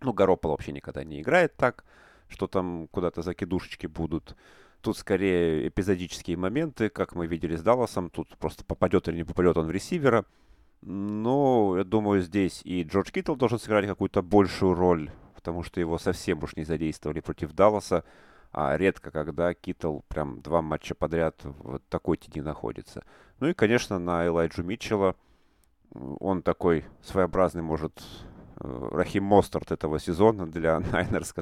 [0.00, 1.84] ну, Garoppolo вообще никогда не играет так,
[2.28, 4.36] что там куда-то закидушечки будут.
[4.80, 8.08] Тут скорее эпизодические моменты, как мы видели с Далласом.
[8.08, 10.24] Тут просто попадет или не попадет он в ресивера.
[10.82, 15.98] Но я думаю, здесь и Джордж Киттл должен сыграть какую-то большую роль, потому что его
[15.98, 18.04] совсем уж не задействовали против Далласа.
[18.52, 23.04] А редко, когда Киттл прям два матча подряд в такой тени находится.
[23.38, 25.14] Ну и, конечно, на Элайджу Митчелла.
[25.92, 28.00] Он такой своеобразный, может,
[28.60, 31.34] э, Рахим Мостарт этого сезона для Найнерс.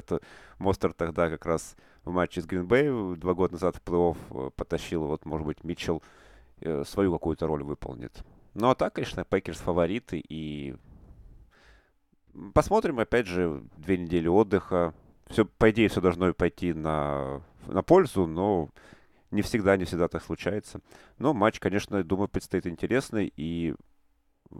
[0.57, 5.05] Мостарт тогда как раз в матче с Гринбей два года назад в плей-офф э, потащил.
[5.05, 6.01] Вот, может быть, Митчелл
[6.61, 8.23] э, свою какую-то роль выполнит.
[8.53, 10.23] Ну, а так, конечно, Пекерс фавориты.
[10.27, 10.75] И
[12.53, 14.93] посмотрим, опять же, две недели отдыха.
[15.27, 18.69] Все, по идее, все должно пойти на, на пользу, но
[19.31, 20.81] не всегда, не всегда так случается.
[21.19, 23.31] Но матч, конечно, думаю, предстоит интересный.
[23.35, 23.75] И
[24.51, 24.55] э,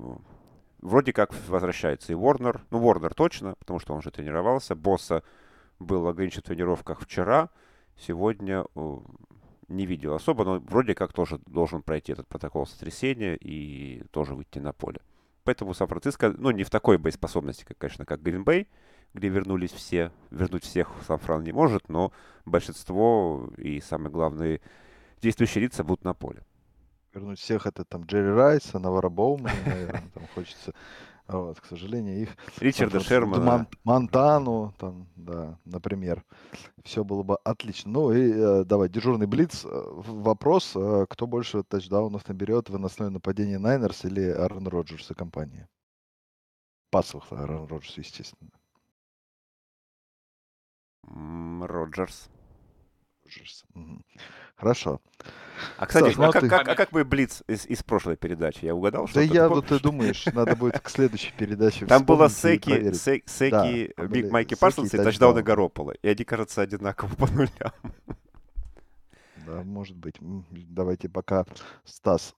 [0.80, 2.62] вроде как возвращается и Ворнер.
[2.70, 4.76] Ну, Ворнер точно, потому что он уже тренировался.
[4.76, 5.24] Босса
[5.80, 7.50] был ограничен в тренировках вчера.
[7.98, 8.98] Сегодня э,
[9.68, 14.60] не видел особо, но вроде как тоже должен пройти этот протокол сотрясения и тоже выйти
[14.60, 15.02] на поле.
[15.44, 18.68] Поэтому Сан-Франциско, ну, не в такой боеспособности, как, конечно, как Гринбей,
[19.14, 20.12] где вернулись все.
[20.32, 22.12] Вернуть всех Сан-Фран не может, но
[22.46, 24.62] большинство и, самое главное,
[25.22, 26.44] действующие лица будут на поле.
[27.14, 30.74] Вернуть всех это там Джерри Райса, Навара Боумана, наверное, там хочется.
[31.30, 33.44] Вот, к сожалению, их Ричарда Шермана.
[33.46, 36.26] Мон- Монтану, там, да, например.
[36.84, 37.92] Все было бы отлично.
[37.92, 39.64] Ну и э, давай, дежурный Блиц.
[39.64, 45.70] Э, Вопрос, э, кто больше тачдаунов наберет, выносное нападение Найнерс или Аарон Роджерс и компания?
[46.90, 48.50] пасовых Аарон Роджерс, естественно.
[51.62, 52.30] Роджерс.
[53.30, 53.64] Роджерс.
[54.56, 55.02] Хорошо.
[55.78, 57.84] А, кстати, Стас, ну а, а как, ты- как, а как бы Блиц из, из
[57.84, 58.66] прошлой передачи?
[58.66, 62.30] Я угадал, что Да я вот ты думаешь, надо будет к следующей передаче Там было
[62.30, 65.44] Секи, Секи, там Биг Майки Парсонс и и тачдауны.
[65.44, 65.92] Гаропола.
[66.02, 67.50] И они, кажется, одинаково по нулям.
[69.46, 70.16] Да, может быть.
[70.20, 71.46] Давайте пока
[71.86, 72.36] Стас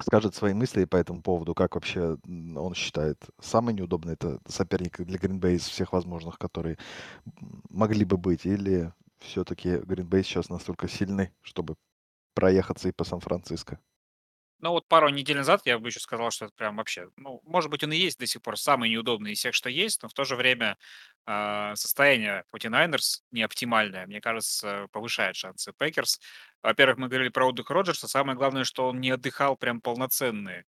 [0.00, 5.18] скажет свои мысли по этому поводу, как вообще он считает самый неудобный это соперник для
[5.18, 6.78] Гринбей из всех возможных, которые
[7.70, 8.92] могли бы быть, или
[9.24, 11.76] все-таки Гринбей сейчас настолько сильный, чтобы
[12.34, 13.80] проехаться и по Сан-Франциско.
[14.60, 17.70] Ну вот пару недель назад я бы еще сказал, что это прям вообще, ну, может
[17.70, 20.14] быть, он и есть до сих пор самый неудобный из всех, что есть, но в
[20.14, 20.78] то же время
[21.26, 26.18] а, состояние 49ers не оптимальное, мне кажется, повышает шансы Пекерс.
[26.62, 30.64] Во-первых, мы говорили про отдых Роджерса, самое главное, что он не отдыхал прям полноценные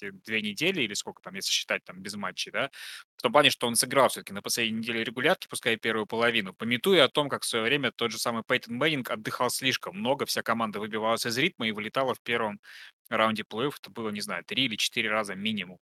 [0.00, 2.70] две недели или сколько там, если считать там без матчей, да,
[3.16, 7.04] в том плане, что он сыграл все-таки на последней неделе регулярки, пускай первую половину, пометуя
[7.04, 10.42] о том, как в свое время тот же самый Пейтон Мэннинг отдыхал слишком много, вся
[10.42, 12.60] команда выбивалась из ритма и вылетала в первом
[13.08, 15.78] раунде плей-офф, это было, не знаю, три или четыре раза минимум.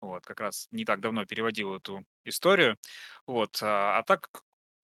[0.00, 2.76] Вот, как раз не так давно переводил эту историю.
[3.26, 4.28] Вот, а, а так,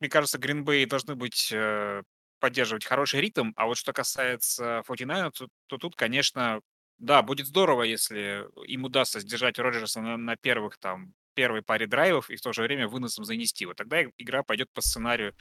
[0.01, 2.03] мне кажется, Гринбей должны быть э,
[2.41, 6.61] поддерживать хороший ритм, а вот что касается 49 то, то тут, конечно,
[6.99, 12.31] да, будет здорово, если им удастся сдержать Роджерса на, на первых там первой паре драйвов
[12.31, 13.67] и в то же время выносом занести.
[13.67, 15.35] Вот тогда игра пойдет по сценарию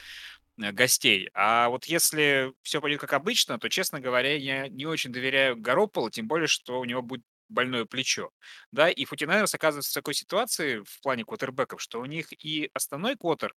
[0.61, 1.29] э, гостей.
[1.33, 6.09] А вот если все пойдет как обычно, то, честно говоря, я не очень доверяю Гарополу,
[6.09, 8.31] тем более, что у него будет больное плечо.
[8.71, 13.15] Да, и Футинайерс оказывается в такой ситуации в плане квотербеков, что у них и основной
[13.15, 13.53] квотер,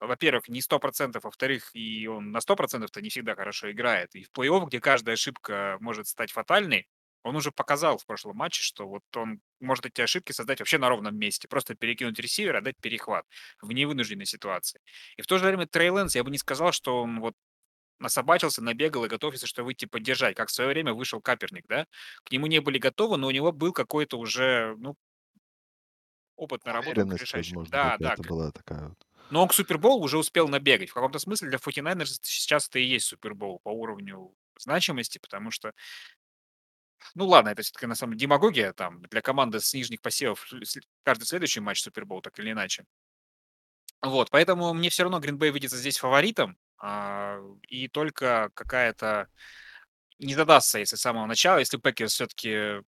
[0.00, 4.14] во-первых, не 100%, во-вторых, и он на 100%-то не всегда хорошо играет.
[4.14, 6.88] И в плей-офф, где каждая ошибка может стать фатальной,
[7.26, 10.88] он уже показал в прошлом матче, что вот он может эти ошибки создать вообще на
[10.88, 11.48] ровном месте.
[11.48, 13.24] Просто перекинуть ресивера, дать перехват
[13.62, 14.80] в невынужденной ситуации.
[15.16, 17.34] И в то же время Трей Лэнс, я бы не сказал, что он вот
[17.98, 21.86] насобачился, набегал и готовится, что выйти поддержать, как в свое время вышел Каперник, да?
[22.24, 24.96] К нему не были готовы, но у него был какой-то уже, ну,
[26.36, 27.56] опыт наработан решающий.
[27.64, 28.98] Да, да, какая-то была такая вот.
[29.30, 30.90] но он к Суперболу уже успел набегать.
[30.90, 35.72] В каком-то смысле для 49ers сейчас это и есть Супербол по уровню значимости, потому что,
[37.14, 40.46] ну ладно, это все-таки на самом деле демагогия там для команды с нижних посевов
[41.02, 42.84] каждый следующий матч Супербол, так или иначе.
[44.02, 47.38] Вот, поэтому мне все равно Гринбей видится здесь фаворитом, а,
[47.68, 49.28] и только какая-то
[50.18, 52.82] не задастся, если с самого начала, если Пекерс все-таки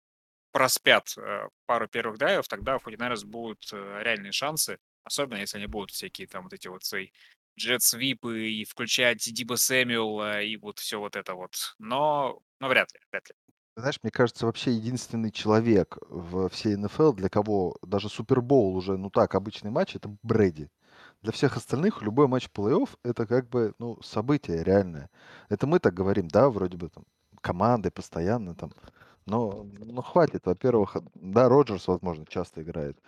[0.53, 5.67] проспят э, пару первых драйвов, тогда у 49ers будут э, реальные шансы, особенно если они
[5.67, 7.11] будут всякие там вот эти вот свои
[7.59, 11.75] джет-свипы и включать Диба Сэмюэла и вот все вот это вот.
[11.79, 13.35] Но, но вряд ли, вряд ли.
[13.77, 19.11] Знаешь, мне кажется, вообще единственный человек в всей НФЛ, для кого даже Супербоул уже, ну
[19.11, 20.71] так, обычный матч, это Брэди.
[21.23, 25.11] Для всех остальных любой матч плей-офф это как бы, ну, событие реальное.
[25.51, 27.05] Это мы так говорим, да, вроде бы там
[27.43, 28.73] команды постоянно там.
[29.27, 30.47] Но, ну, хватит.
[30.47, 32.99] Во-первых, да, Роджерс, возможно, часто играет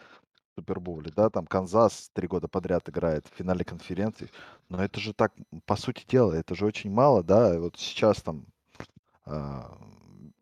[0.57, 4.31] в Супербоуле, да, там Канзас три года подряд играет в финале конференции.
[4.69, 5.33] Но это же так,
[5.67, 7.55] по сути дела, это же очень мало, да.
[7.55, 8.47] И Вот сейчас там
[9.27, 9.77] а,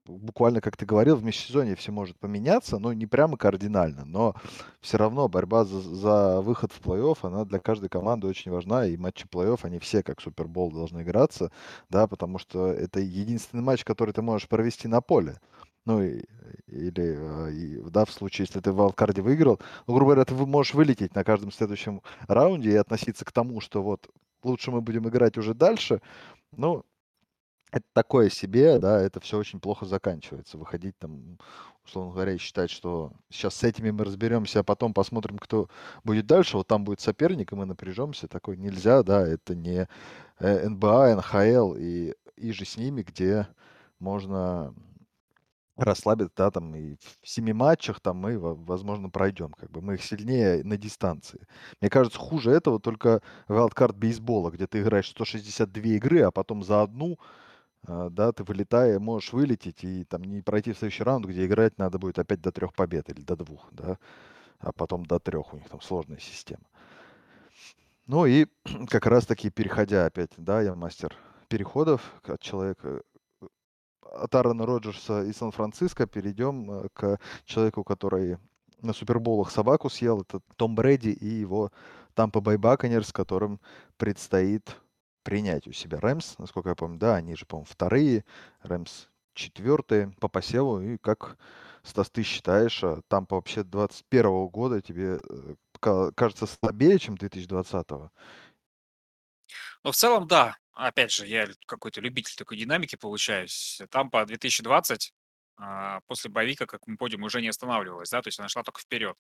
[0.07, 4.35] буквально, как ты говорил, в межсезонье все может поменяться, ну, не прямо кардинально, но
[4.81, 8.97] все равно борьба за, за выход в плей-офф, она для каждой команды очень важна, и
[8.97, 11.51] матчи плей-офф, они все как Супербол должны играться,
[11.91, 15.41] да, потому что это единственный матч, который ты можешь провести на поле.
[15.85, 16.25] Ну, и-
[16.67, 20.35] или, э, и, да, в случае, если ты в вайлдкарде выиграл, ну, грубо говоря, ты
[20.35, 24.09] можешь вылететь на каждом следующем раунде и относиться к тому, что вот
[24.43, 26.01] лучше мы будем играть уже дальше,
[26.57, 26.85] ну,
[27.73, 30.57] это такое себе, да, это все очень плохо заканчивается.
[30.57, 31.39] Выходить там,
[31.85, 35.69] условно говоря, и считать, что сейчас с этими мы разберемся, а потом посмотрим, кто
[36.05, 36.57] будет дальше.
[36.57, 38.29] Вот там будет соперник, и мы напряжемся.
[38.29, 39.89] Такое нельзя, да, это не
[40.39, 43.49] э, НБА, НХЛ и, и же с ними, где
[43.99, 44.75] можно
[45.77, 49.95] расслабиться, да, там и в семи матчах там мы, во- возможно, пройдем, как бы мы
[49.95, 51.47] их сильнее на дистанции.
[51.81, 56.83] Мне кажется, хуже этого только wildcard бейсбола, где ты играешь 162 игры, а потом за
[56.83, 57.19] одну
[57.87, 61.79] а, да, ты вылетая, можешь вылететь и там не пройти в следующий раунд, где играть
[61.79, 63.99] надо будет опять до трех побед или до двух, да,
[64.59, 66.65] а потом до трех, у них там сложная система.
[68.07, 68.47] Ну и
[68.89, 71.15] как раз таки, переходя опять, да, я мастер
[71.49, 73.03] переходов от человека,
[73.41, 73.47] э,
[74.03, 78.39] от Аарона Роджерса и Сан-Франциско перейдем э, к человеку, который
[78.83, 81.71] на Суперболах собаку съел, это Том Брэди и его
[82.15, 83.61] Тампа Бэй Баконерс, которым
[83.97, 84.77] предстоит
[85.27, 88.25] принять у себя Рэмс, насколько я помню, да, они же, по-моему, вторые,
[88.63, 91.37] Рэмс четвертые по посеву, и как
[91.83, 97.87] Стас, ты считаешь, а Тампа вообще 21 года тебе э, кажется слабее, чем 2020?
[97.89, 98.11] -го?
[99.83, 100.57] Ну, в целом, да.
[100.75, 103.83] Опять же, я какой-то любитель такой динамики получаюсь.
[103.91, 105.13] Тампа 2020
[105.59, 108.81] а, после боевика, как мы помним, уже не останавливалась, да, то есть она шла только
[108.81, 109.17] вперед.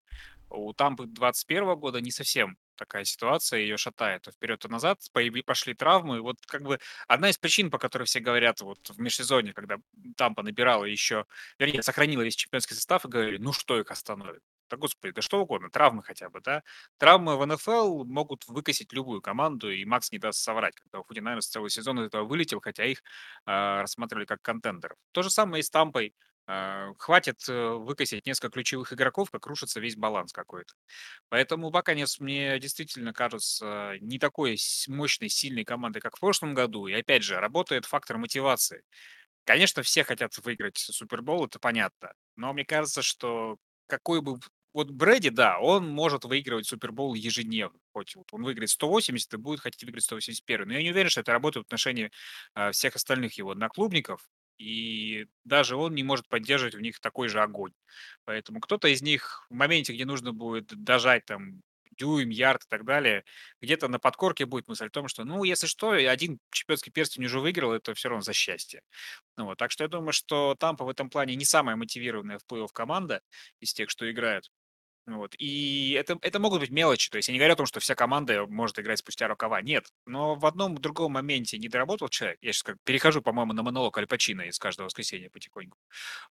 [0.50, 5.00] У Тампы 21 года не совсем такая ситуация, ее шатает то вперед, то назад,
[5.46, 6.20] пошли травмы.
[6.20, 6.78] Вот как бы
[7.08, 9.78] одна из причин, по которой все говорят вот в межсезонье, когда
[10.16, 11.24] Тампа набирала еще,
[11.58, 14.42] вернее, сохранила весь чемпионский состав и говорили, ну что их остановит?
[14.70, 16.62] Да господи, да что угодно, травмы хотя бы, да.
[16.98, 21.46] Травмы в НФЛ могут выкосить любую команду, и Макс не даст соврать, когда у Фудинайнерс
[21.46, 23.02] целый сезон из этого вылетел, хотя их
[23.46, 23.50] э,
[23.80, 24.96] рассматривали как контендеров.
[25.12, 26.14] То же самое и с Тампой.
[26.48, 30.74] Э, хватит выкосить несколько ключевых игроков, как рушится весь баланс какой-то.
[31.28, 34.56] Поэтому Баканес мне действительно кажется не такой
[34.88, 36.86] мощной, сильной командой, как в прошлом году.
[36.86, 38.82] И опять же, работает фактор мотивации.
[39.44, 42.12] Конечно, все хотят выиграть Супербол, это понятно.
[42.36, 43.56] Но мне кажется, что
[43.86, 44.38] какой бы
[44.76, 47.78] вот Брэди, да, он может выигрывать Супербол ежедневно.
[47.94, 50.68] Хоть он выиграет 180 и будет хотеть выиграть 181.
[50.68, 52.10] Но я не уверен, что это работает в отношении
[52.54, 54.28] э, всех остальных его одноклубников.
[54.58, 57.72] И даже он не может поддерживать в них такой же огонь.
[58.26, 61.62] Поэтому кто-то из них в моменте, где нужно будет дожать там
[61.98, 63.24] дюйм, ярд и так далее,
[63.62, 67.40] где-то на подкорке будет мысль о том, что, ну, если что, один чемпионский перстень уже
[67.40, 68.82] выиграл, это все равно за счастье.
[69.38, 69.58] Ну, вот.
[69.58, 73.22] Так что я думаю, что Тампа в этом плане не самая мотивированная в плей команда
[73.60, 74.50] из тех, что играют.
[75.06, 75.36] Вот.
[75.38, 77.10] И это, это могут быть мелочи.
[77.10, 79.62] То есть я не говорю о том, что вся команда может играть спустя рукава.
[79.62, 79.86] Нет.
[80.04, 82.38] Но в одном другом моменте не доработал человек.
[82.42, 85.78] Я сейчас как перехожу, по-моему, на монолог Аль Пачино из каждого воскресенья потихоньку.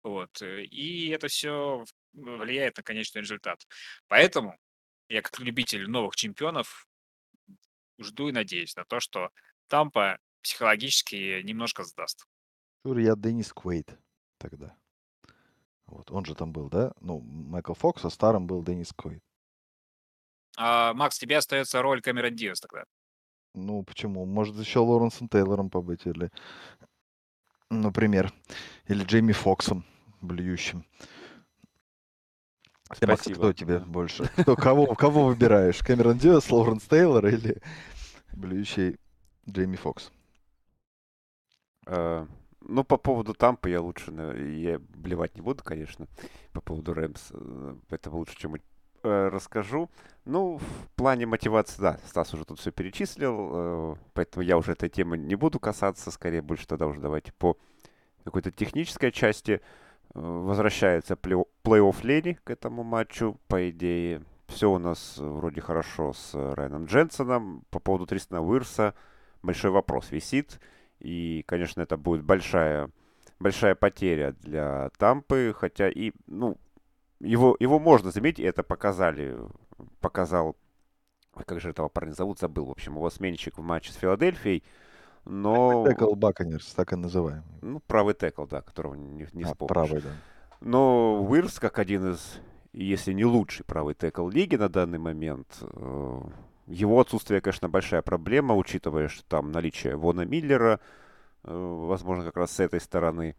[0.04, 0.42] Вот.
[0.42, 3.66] Э, и это все влияет на конечный результат.
[4.08, 4.58] Поэтому
[5.08, 6.88] я как любитель новых чемпионов
[7.98, 9.30] жду и надеюсь на то, что
[9.68, 12.28] Тампа психологически немножко сдаст.
[12.84, 13.98] Я Денис Квейт
[14.38, 14.78] тогда.
[15.88, 16.94] Вот, он же там был, да?
[17.00, 19.22] Ну, Майкл Фокс, а старым был Деннис Койт.
[20.58, 22.86] А, Макс, тебе остается роль Камерон Диас тогда.
[23.54, 24.26] Ну, почему?
[24.26, 26.32] Может, еще Лоренсом Тейлором побыть, или,
[27.70, 28.34] например,
[28.88, 29.86] или Джейми Фоксом,
[30.22, 30.86] блюющим.
[32.86, 33.12] Спасибо.
[33.12, 34.30] Макс, кто тебе больше?
[34.38, 35.80] Кто, кого, кого выбираешь?
[35.80, 37.62] Кэмерон Диас, Лоренс Тейлор или
[38.34, 38.98] блюющий
[39.50, 40.12] Джейми Фокс?
[42.68, 46.08] Ну, по поводу Тампа я лучше, я блевать не буду, конечно,
[46.52, 48.60] по поводу Рэмс, э, поэтому лучше чем э,
[49.04, 49.90] расскажу.
[50.26, 54.90] Ну, в плане мотивации, да, Стас уже тут все перечислил, э, поэтому я уже этой
[54.90, 57.56] темы не буду касаться, скорее больше тогда уже давайте по
[58.24, 59.62] какой-то технической части.
[60.16, 64.24] Возвращается плей-офф Лени к этому матчу, по идее.
[64.48, 67.64] Все у нас вроде хорошо с Райаном Дженсоном.
[67.70, 68.96] По поводу Тристона Уирса
[69.44, 70.60] большой вопрос висит.
[71.00, 72.90] И, конечно, это будет большая,
[73.40, 76.58] большая потеря для Тампы, хотя и, ну,
[77.20, 79.38] его, его можно заметить, это показали,
[80.00, 80.56] показал,
[81.34, 84.64] как же этого парня зовут, забыл, в общем, его сменщик в матче с Филадельфией,
[85.26, 85.86] но...
[85.88, 87.44] Текл Баконерс, так и называемый.
[87.62, 90.10] Ну, правый текл, да, которого не, не а, правый, да.
[90.62, 92.40] Но Уирс, как один из,
[92.74, 96.22] если не лучший правый текл лиги на данный момент, э,
[96.68, 100.80] его отсутствие, конечно, большая проблема, учитывая, что там наличие Вона Миллера,
[101.44, 103.36] э, возможно, как раз с этой стороны.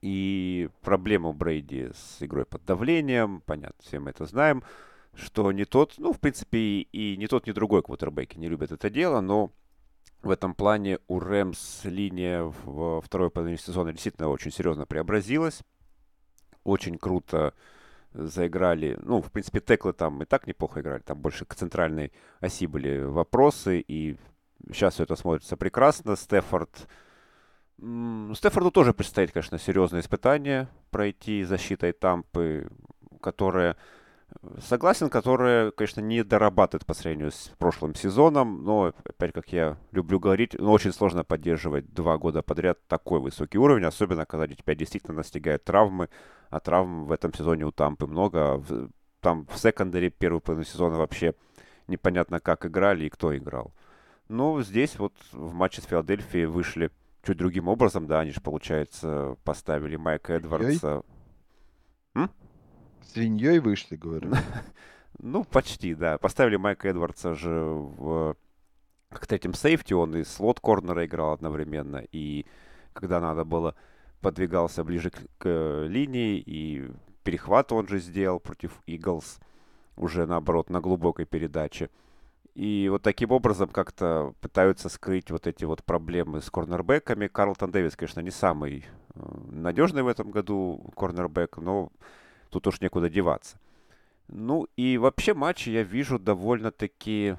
[0.00, 4.62] И проблема у Брейди с игрой под давлением, понятно, все мы это знаем,
[5.14, 8.90] что не тот, ну, в принципе, и, не тот, ни другой квотербеки не любят это
[8.90, 9.52] дело, но
[10.22, 15.62] в этом плане у Рэмс линия в второй половине сезона действительно очень серьезно преобразилась.
[16.64, 17.54] Очень круто
[18.14, 18.98] заиграли.
[19.02, 21.00] Ну, в принципе, теклы там и так неплохо играли.
[21.02, 23.80] Там больше к центральной оси были вопросы.
[23.80, 24.16] И
[24.72, 26.16] сейчас все это смотрится прекрасно.
[26.16, 26.88] Стефорд...
[28.34, 32.68] Стефорду тоже предстоит, конечно, серьезное испытание пройти защитой Тампы,
[33.20, 33.76] которая
[34.60, 40.18] Согласен, которая, конечно, не дорабатывает по сравнению с прошлым сезоном, но, опять, как я люблю
[40.18, 45.18] говорить, ну, очень сложно поддерживать два года подряд такой высокий уровень, особенно когда тебя действительно
[45.18, 46.08] настигают травмы,
[46.52, 48.62] а травм в этом сезоне у Тампы много.
[49.20, 51.34] Там в секондаре первую половину сезона вообще
[51.88, 53.72] непонятно, как играли и кто играл.
[54.28, 56.90] Но здесь вот в матче с Филадельфией вышли
[57.22, 61.02] чуть другим образом, да, они же, получается, поставили Майка Эдвардса.
[62.14, 62.30] М?
[63.12, 64.30] Свиньей вышли, говорю.
[65.18, 66.18] Ну, почти, да.
[66.18, 68.36] Поставили Майка Эдвардса же в
[69.08, 72.46] к третьем сейфти, он и слот корнера играл одновременно, и
[72.92, 73.74] когда надо было,
[74.22, 76.88] подвигался ближе к, к линии, и
[77.24, 79.38] перехват он же сделал против Иглс,
[79.96, 81.90] уже наоборот, на глубокой передаче.
[82.54, 87.26] И вот таким образом как-то пытаются скрыть вот эти вот проблемы с корнербеками.
[87.26, 89.20] Карлтон Дэвис, конечно, не самый э,
[89.50, 91.90] надежный в этом году корнербек, но
[92.50, 93.58] тут уж некуда деваться.
[94.28, 97.36] Ну и вообще матч я вижу довольно-таки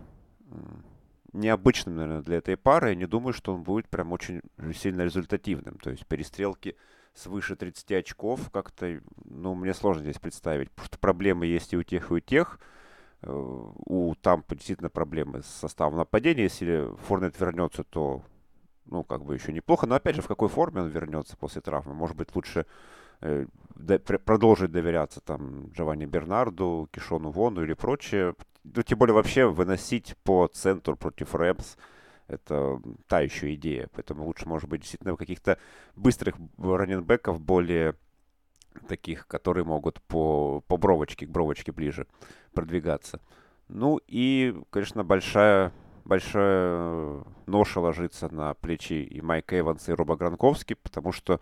[1.33, 2.89] необычным, наверное, для этой пары.
[2.89, 4.41] Я не думаю, что он будет прям очень
[4.75, 5.77] сильно результативным.
[5.79, 6.75] То есть перестрелки
[7.13, 10.69] свыше 30 очков как-то, ну, мне сложно здесь представить.
[10.71, 12.59] Потому что проблемы есть и у тех, и у тех.
[13.21, 16.43] Э, у Тампа действительно проблемы с составом нападения.
[16.43, 18.23] Если Форнет вернется, то,
[18.85, 19.87] ну, как бы еще неплохо.
[19.87, 21.93] Но, опять же, в какой форме он вернется после травмы?
[21.93, 22.65] Может быть, лучше
[23.21, 23.47] э,
[24.25, 28.35] продолжить доверяться там Джованни Бернарду, Кишону Вону или прочее.
[28.63, 31.75] Ну, тем более вообще выносить по центру против Рэмс
[32.27, 33.89] это та еще идея.
[33.93, 35.57] Поэтому лучше, может быть, действительно каких-то
[35.95, 37.95] быстрых раненбеков, более
[38.87, 42.07] таких, которые могут по, по бровочке, к бровочке ближе
[42.53, 43.19] продвигаться.
[43.67, 45.71] Ну и, конечно, большая,
[46.05, 51.39] большая ноша ложится на плечи и Майка Эванса, и Роба Гранковски, потому что,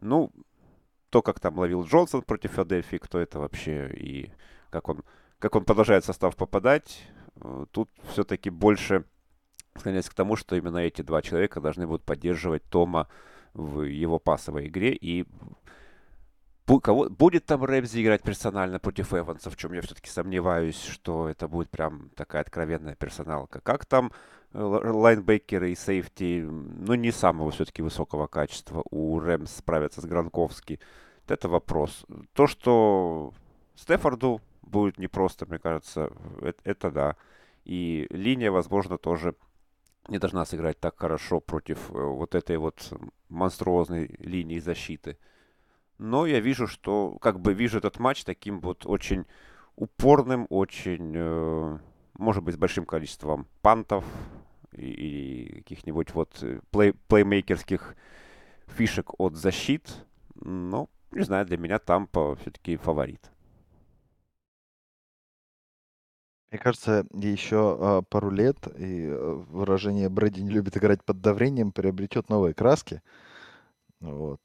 [0.00, 0.32] ну,
[1.10, 4.32] то, как там ловил Джонсон против Филадельфии, кто это вообще, и
[4.70, 5.04] как он,
[5.44, 7.02] как он продолжает в состав попадать,
[7.36, 9.04] э, тут все-таки больше
[9.76, 13.08] склоняюсь к тому, что именно эти два человека должны будут поддерживать Тома
[13.52, 14.94] в его пасовой игре.
[14.94, 15.26] И
[16.82, 21.46] кого, будет там Рэмзи играть персонально против Эванса, в чем я все-таки сомневаюсь, что это
[21.46, 23.60] будет прям такая откровенная персоналка.
[23.60, 24.12] Как там
[24.54, 30.80] э, лайнбекеры и сейфти, ну, не самого все-таки высокого качества у Рэмс справятся с Гранковски.
[31.28, 32.06] Это вопрос.
[32.32, 33.34] То, что
[33.76, 37.16] Стефорду будет непросто, мне кажется, это, это да.
[37.64, 39.34] И линия, возможно, тоже
[40.08, 42.92] не должна сыграть так хорошо против э, вот этой вот
[43.28, 45.18] монструозной линии защиты.
[45.98, 49.26] Но я вижу, что как бы вижу этот матч таким вот очень
[49.76, 51.78] упорным, очень, э,
[52.18, 54.04] может быть, с большим количеством пантов
[54.72, 57.96] и, и каких-нибудь вот э, плей, плеймейкерских
[58.66, 60.04] фишек от защит.
[60.34, 63.30] Но, не знаю, для меня Тампа все-таки фаворит.
[66.54, 71.72] Мне кажется, еще а, пару лет и э, выражение Брэди не любит играть под давлением
[71.72, 73.02] приобретет новые краски.
[73.98, 74.38] Вот,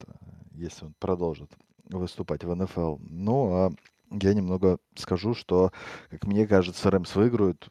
[0.50, 1.52] если он продолжит
[1.88, 2.96] выступать в НФЛ.
[2.98, 3.70] Ну, а
[4.10, 5.70] я немного скажу, что,
[6.10, 7.68] как мне кажется, Рэмс выиграют.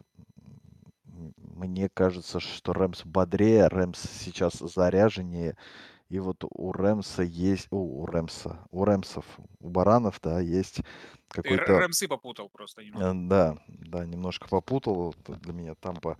[1.03, 5.57] Мне кажется, что Рэмс бодрее, Рэмс сейчас заряженнее.
[6.09, 7.67] И вот у Рэмса есть...
[7.69, 8.59] О, у Рэмса.
[8.71, 9.25] У Рэмсов,
[9.59, 10.81] у Баранов, да, есть
[11.27, 11.79] какой-то...
[11.79, 13.09] Рэмсы попутал просто немного.
[13.09, 15.15] Э, да, да, немножко попутал.
[15.27, 16.17] Для меня Тампа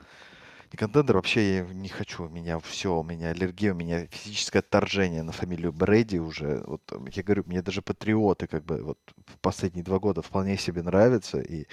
[0.72, 2.26] и контендер вообще я не хочу.
[2.26, 6.64] У меня все, у меня аллергия, у меня физическое отторжение на фамилию Брэди уже.
[6.66, 6.82] Вот
[7.12, 11.40] я говорю, мне даже патриоты как бы вот в последние два года вполне себе нравятся
[11.40, 11.66] и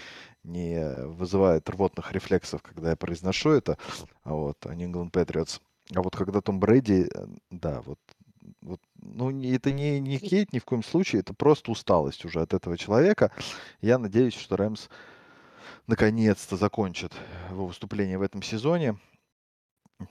[0.45, 3.77] не вызывают рвотных рефлексов, когда я произношу это.
[4.23, 5.61] А вот, а New England Patriots.
[5.95, 7.99] А вот когда Том Брэди, э, да, вот,
[8.61, 12.55] вот ну, это не, не хейт ни в коем случае, это просто усталость уже от
[12.55, 13.33] этого человека.
[13.81, 14.89] Я надеюсь, что Рэмс
[15.87, 17.13] наконец-то закончит
[17.51, 18.99] его выступление в этом сезоне.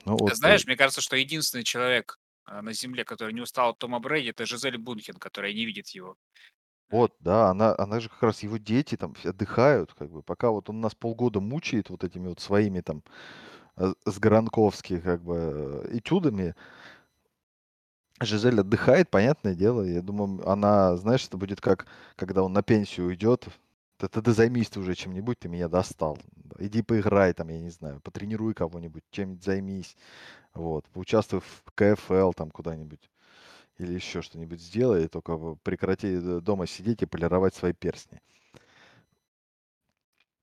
[0.06, 3.72] Ну, вот, Знаешь, э, мне кажется, что единственный человек а, на Земле, который не устал
[3.72, 6.16] от Тома Брэди, это Жизель Бунхен, которая не видит его.
[6.90, 10.70] Вот, да, она, она же как раз его дети там отдыхают, как бы, пока вот
[10.70, 15.98] он нас полгода мучает вот этими вот своими там э, с Гранковских как бы э,
[15.98, 16.56] этюдами.
[18.22, 19.82] Жизель отдыхает, понятное дело.
[19.82, 23.48] Я думаю, она, знаешь, это будет как, когда он на пенсию уйдет.
[24.00, 26.18] Это ты займись ты уже чем-нибудь, ты меня достал.
[26.60, 29.98] Иди поиграй там, я не знаю, потренируй кого-нибудь, чем-нибудь займись.
[30.54, 33.10] Вот, поучаствуй в КФЛ там куда-нибудь.
[33.78, 38.22] Или еще что-нибудь сделай, только прекрати э, дома сидеть и полировать свои перстни.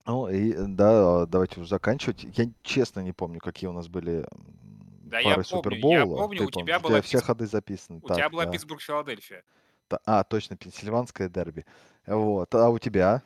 [0.05, 2.23] Ну и да, давайте уже заканчивать.
[2.37, 4.25] Я честно не помню, какие у нас были
[5.13, 6.81] да, пары я помню, я помню, Ты у тебя помнишь?
[6.81, 7.99] была все ходы записаны.
[8.01, 8.51] У так, тебя была да.
[8.51, 9.43] Питтсбург-Филадельфия.
[10.05, 11.65] А, точно, пенсильванское дерби.
[12.07, 12.53] Вот.
[12.55, 13.21] А у тебя?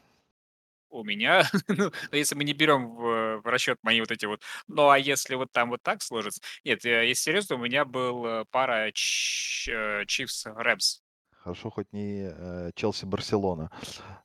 [0.90, 4.90] У меня, ну, если мы не берем в, в расчет мои вот эти вот, ну
[4.90, 8.92] а если вот там вот так сложится, нет, если серьезно, у меня был э, пара
[8.94, 11.02] Чифс Рэмс.
[11.48, 13.72] Хорошо, хоть не э, Челси Барселона.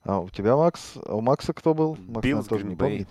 [0.02, 0.96] А у тебя, Макс?
[0.96, 1.94] У Макса кто был?
[1.94, 3.06] Макс, Биллс тоже не Гринбей.
[3.06, 3.08] помнит.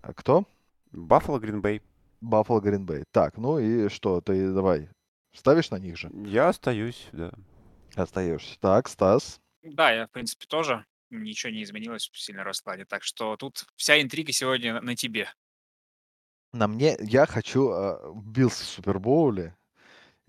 [0.00, 0.44] А кто?
[0.92, 1.82] Баффало Гринбей.
[2.20, 3.02] Баффало Гринбей.
[3.10, 4.20] Так, ну и что?
[4.20, 4.88] Ты давай
[5.34, 6.08] ставишь на них же?
[6.24, 7.32] Я остаюсь, да.
[7.96, 8.56] Остаешься.
[8.60, 9.40] Так, Стас.
[9.64, 10.86] Да, я, в принципе, тоже.
[11.10, 12.84] Ничего не изменилось в сильном раскладе.
[12.84, 15.26] Так что тут вся интрига сегодня на тебе.
[16.52, 19.56] На мне, я хочу э, Биллс в Супербоуле.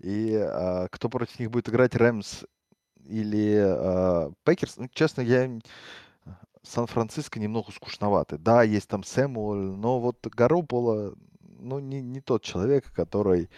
[0.00, 2.42] И э, кто против них будет играть, Рэмс
[3.08, 4.76] или э, Пекерс?
[4.76, 5.50] Ну, честно, я
[6.62, 8.38] Сан-Франциско немного скучноваты.
[8.38, 13.48] Да, есть там Сэмуэль, но вот Гаропола, ну, не, не тот человек, который,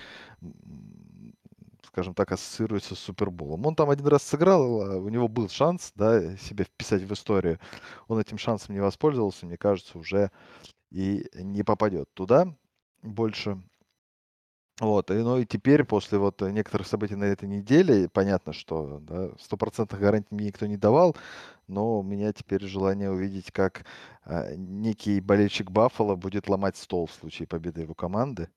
[1.86, 3.66] скажем так, ассоциируется с Суперболом.
[3.66, 7.58] Он там один раз сыграл, а у него был шанс, да, себя вписать в историю.
[8.06, 10.30] Он этим шансом не воспользовался, мне кажется, уже
[10.90, 12.54] и не попадет туда
[13.02, 13.60] больше.
[14.80, 19.28] Вот, и, ну и теперь, после вот некоторых событий на этой неделе, понятно, что да,
[19.38, 21.14] стопроцентных гарантий мне никто не давал,
[21.68, 23.84] но у меня теперь желание увидеть, как
[24.24, 28.48] а, некий болельщик Баффала будет ломать стол в случае победы его команды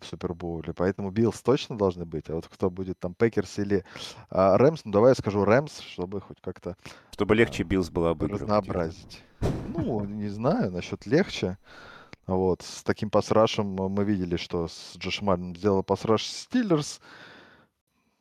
[0.00, 0.72] в Супербоуле.
[0.74, 3.84] Поэтому Биллс точно должны быть, а вот кто будет там, Пекерс или
[4.30, 6.76] а, Рэмс, ну давай я скажу Рэмс, чтобы хоть как-то
[7.12, 8.42] Чтобы легче Биллс было обыгрывать.
[8.42, 9.22] разнообразить.
[9.68, 11.58] Ну, не знаю, насчет легче.
[12.26, 16.24] Вот, с таким pass rush ем мы видели, что с Джошем Алленом сделал pass rush
[16.24, 17.00] Стиллерс,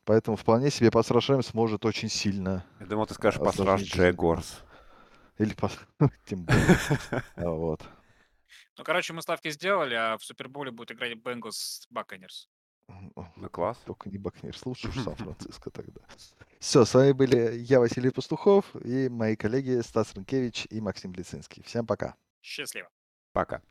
[0.03, 4.61] поэтому вполне себе пасраш Рэмс может очень сильно Я думал, ты скажешь осложнить жизнь Джегорс.
[5.37, 5.77] Или пас...
[6.25, 6.77] тем более.
[7.35, 7.81] А, Вот.
[8.77, 12.49] Ну, короче, мы ставки сделали, а в Суперболе будет играть Бенгус с Баконерс.
[12.87, 13.77] Ну, класс.
[13.85, 16.01] Только не Бакнер, слушай уж Сан-Франциско тогда.
[16.59, 21.63] Все, с вами были я, Василий Пастухов, и мои коллеги Стас Рынкевич и Максим Лицинский.
[21.63, 22.15] Всем пока.
[22.41, 22.89] Счастливо.
[23.31, 23.61] Пока.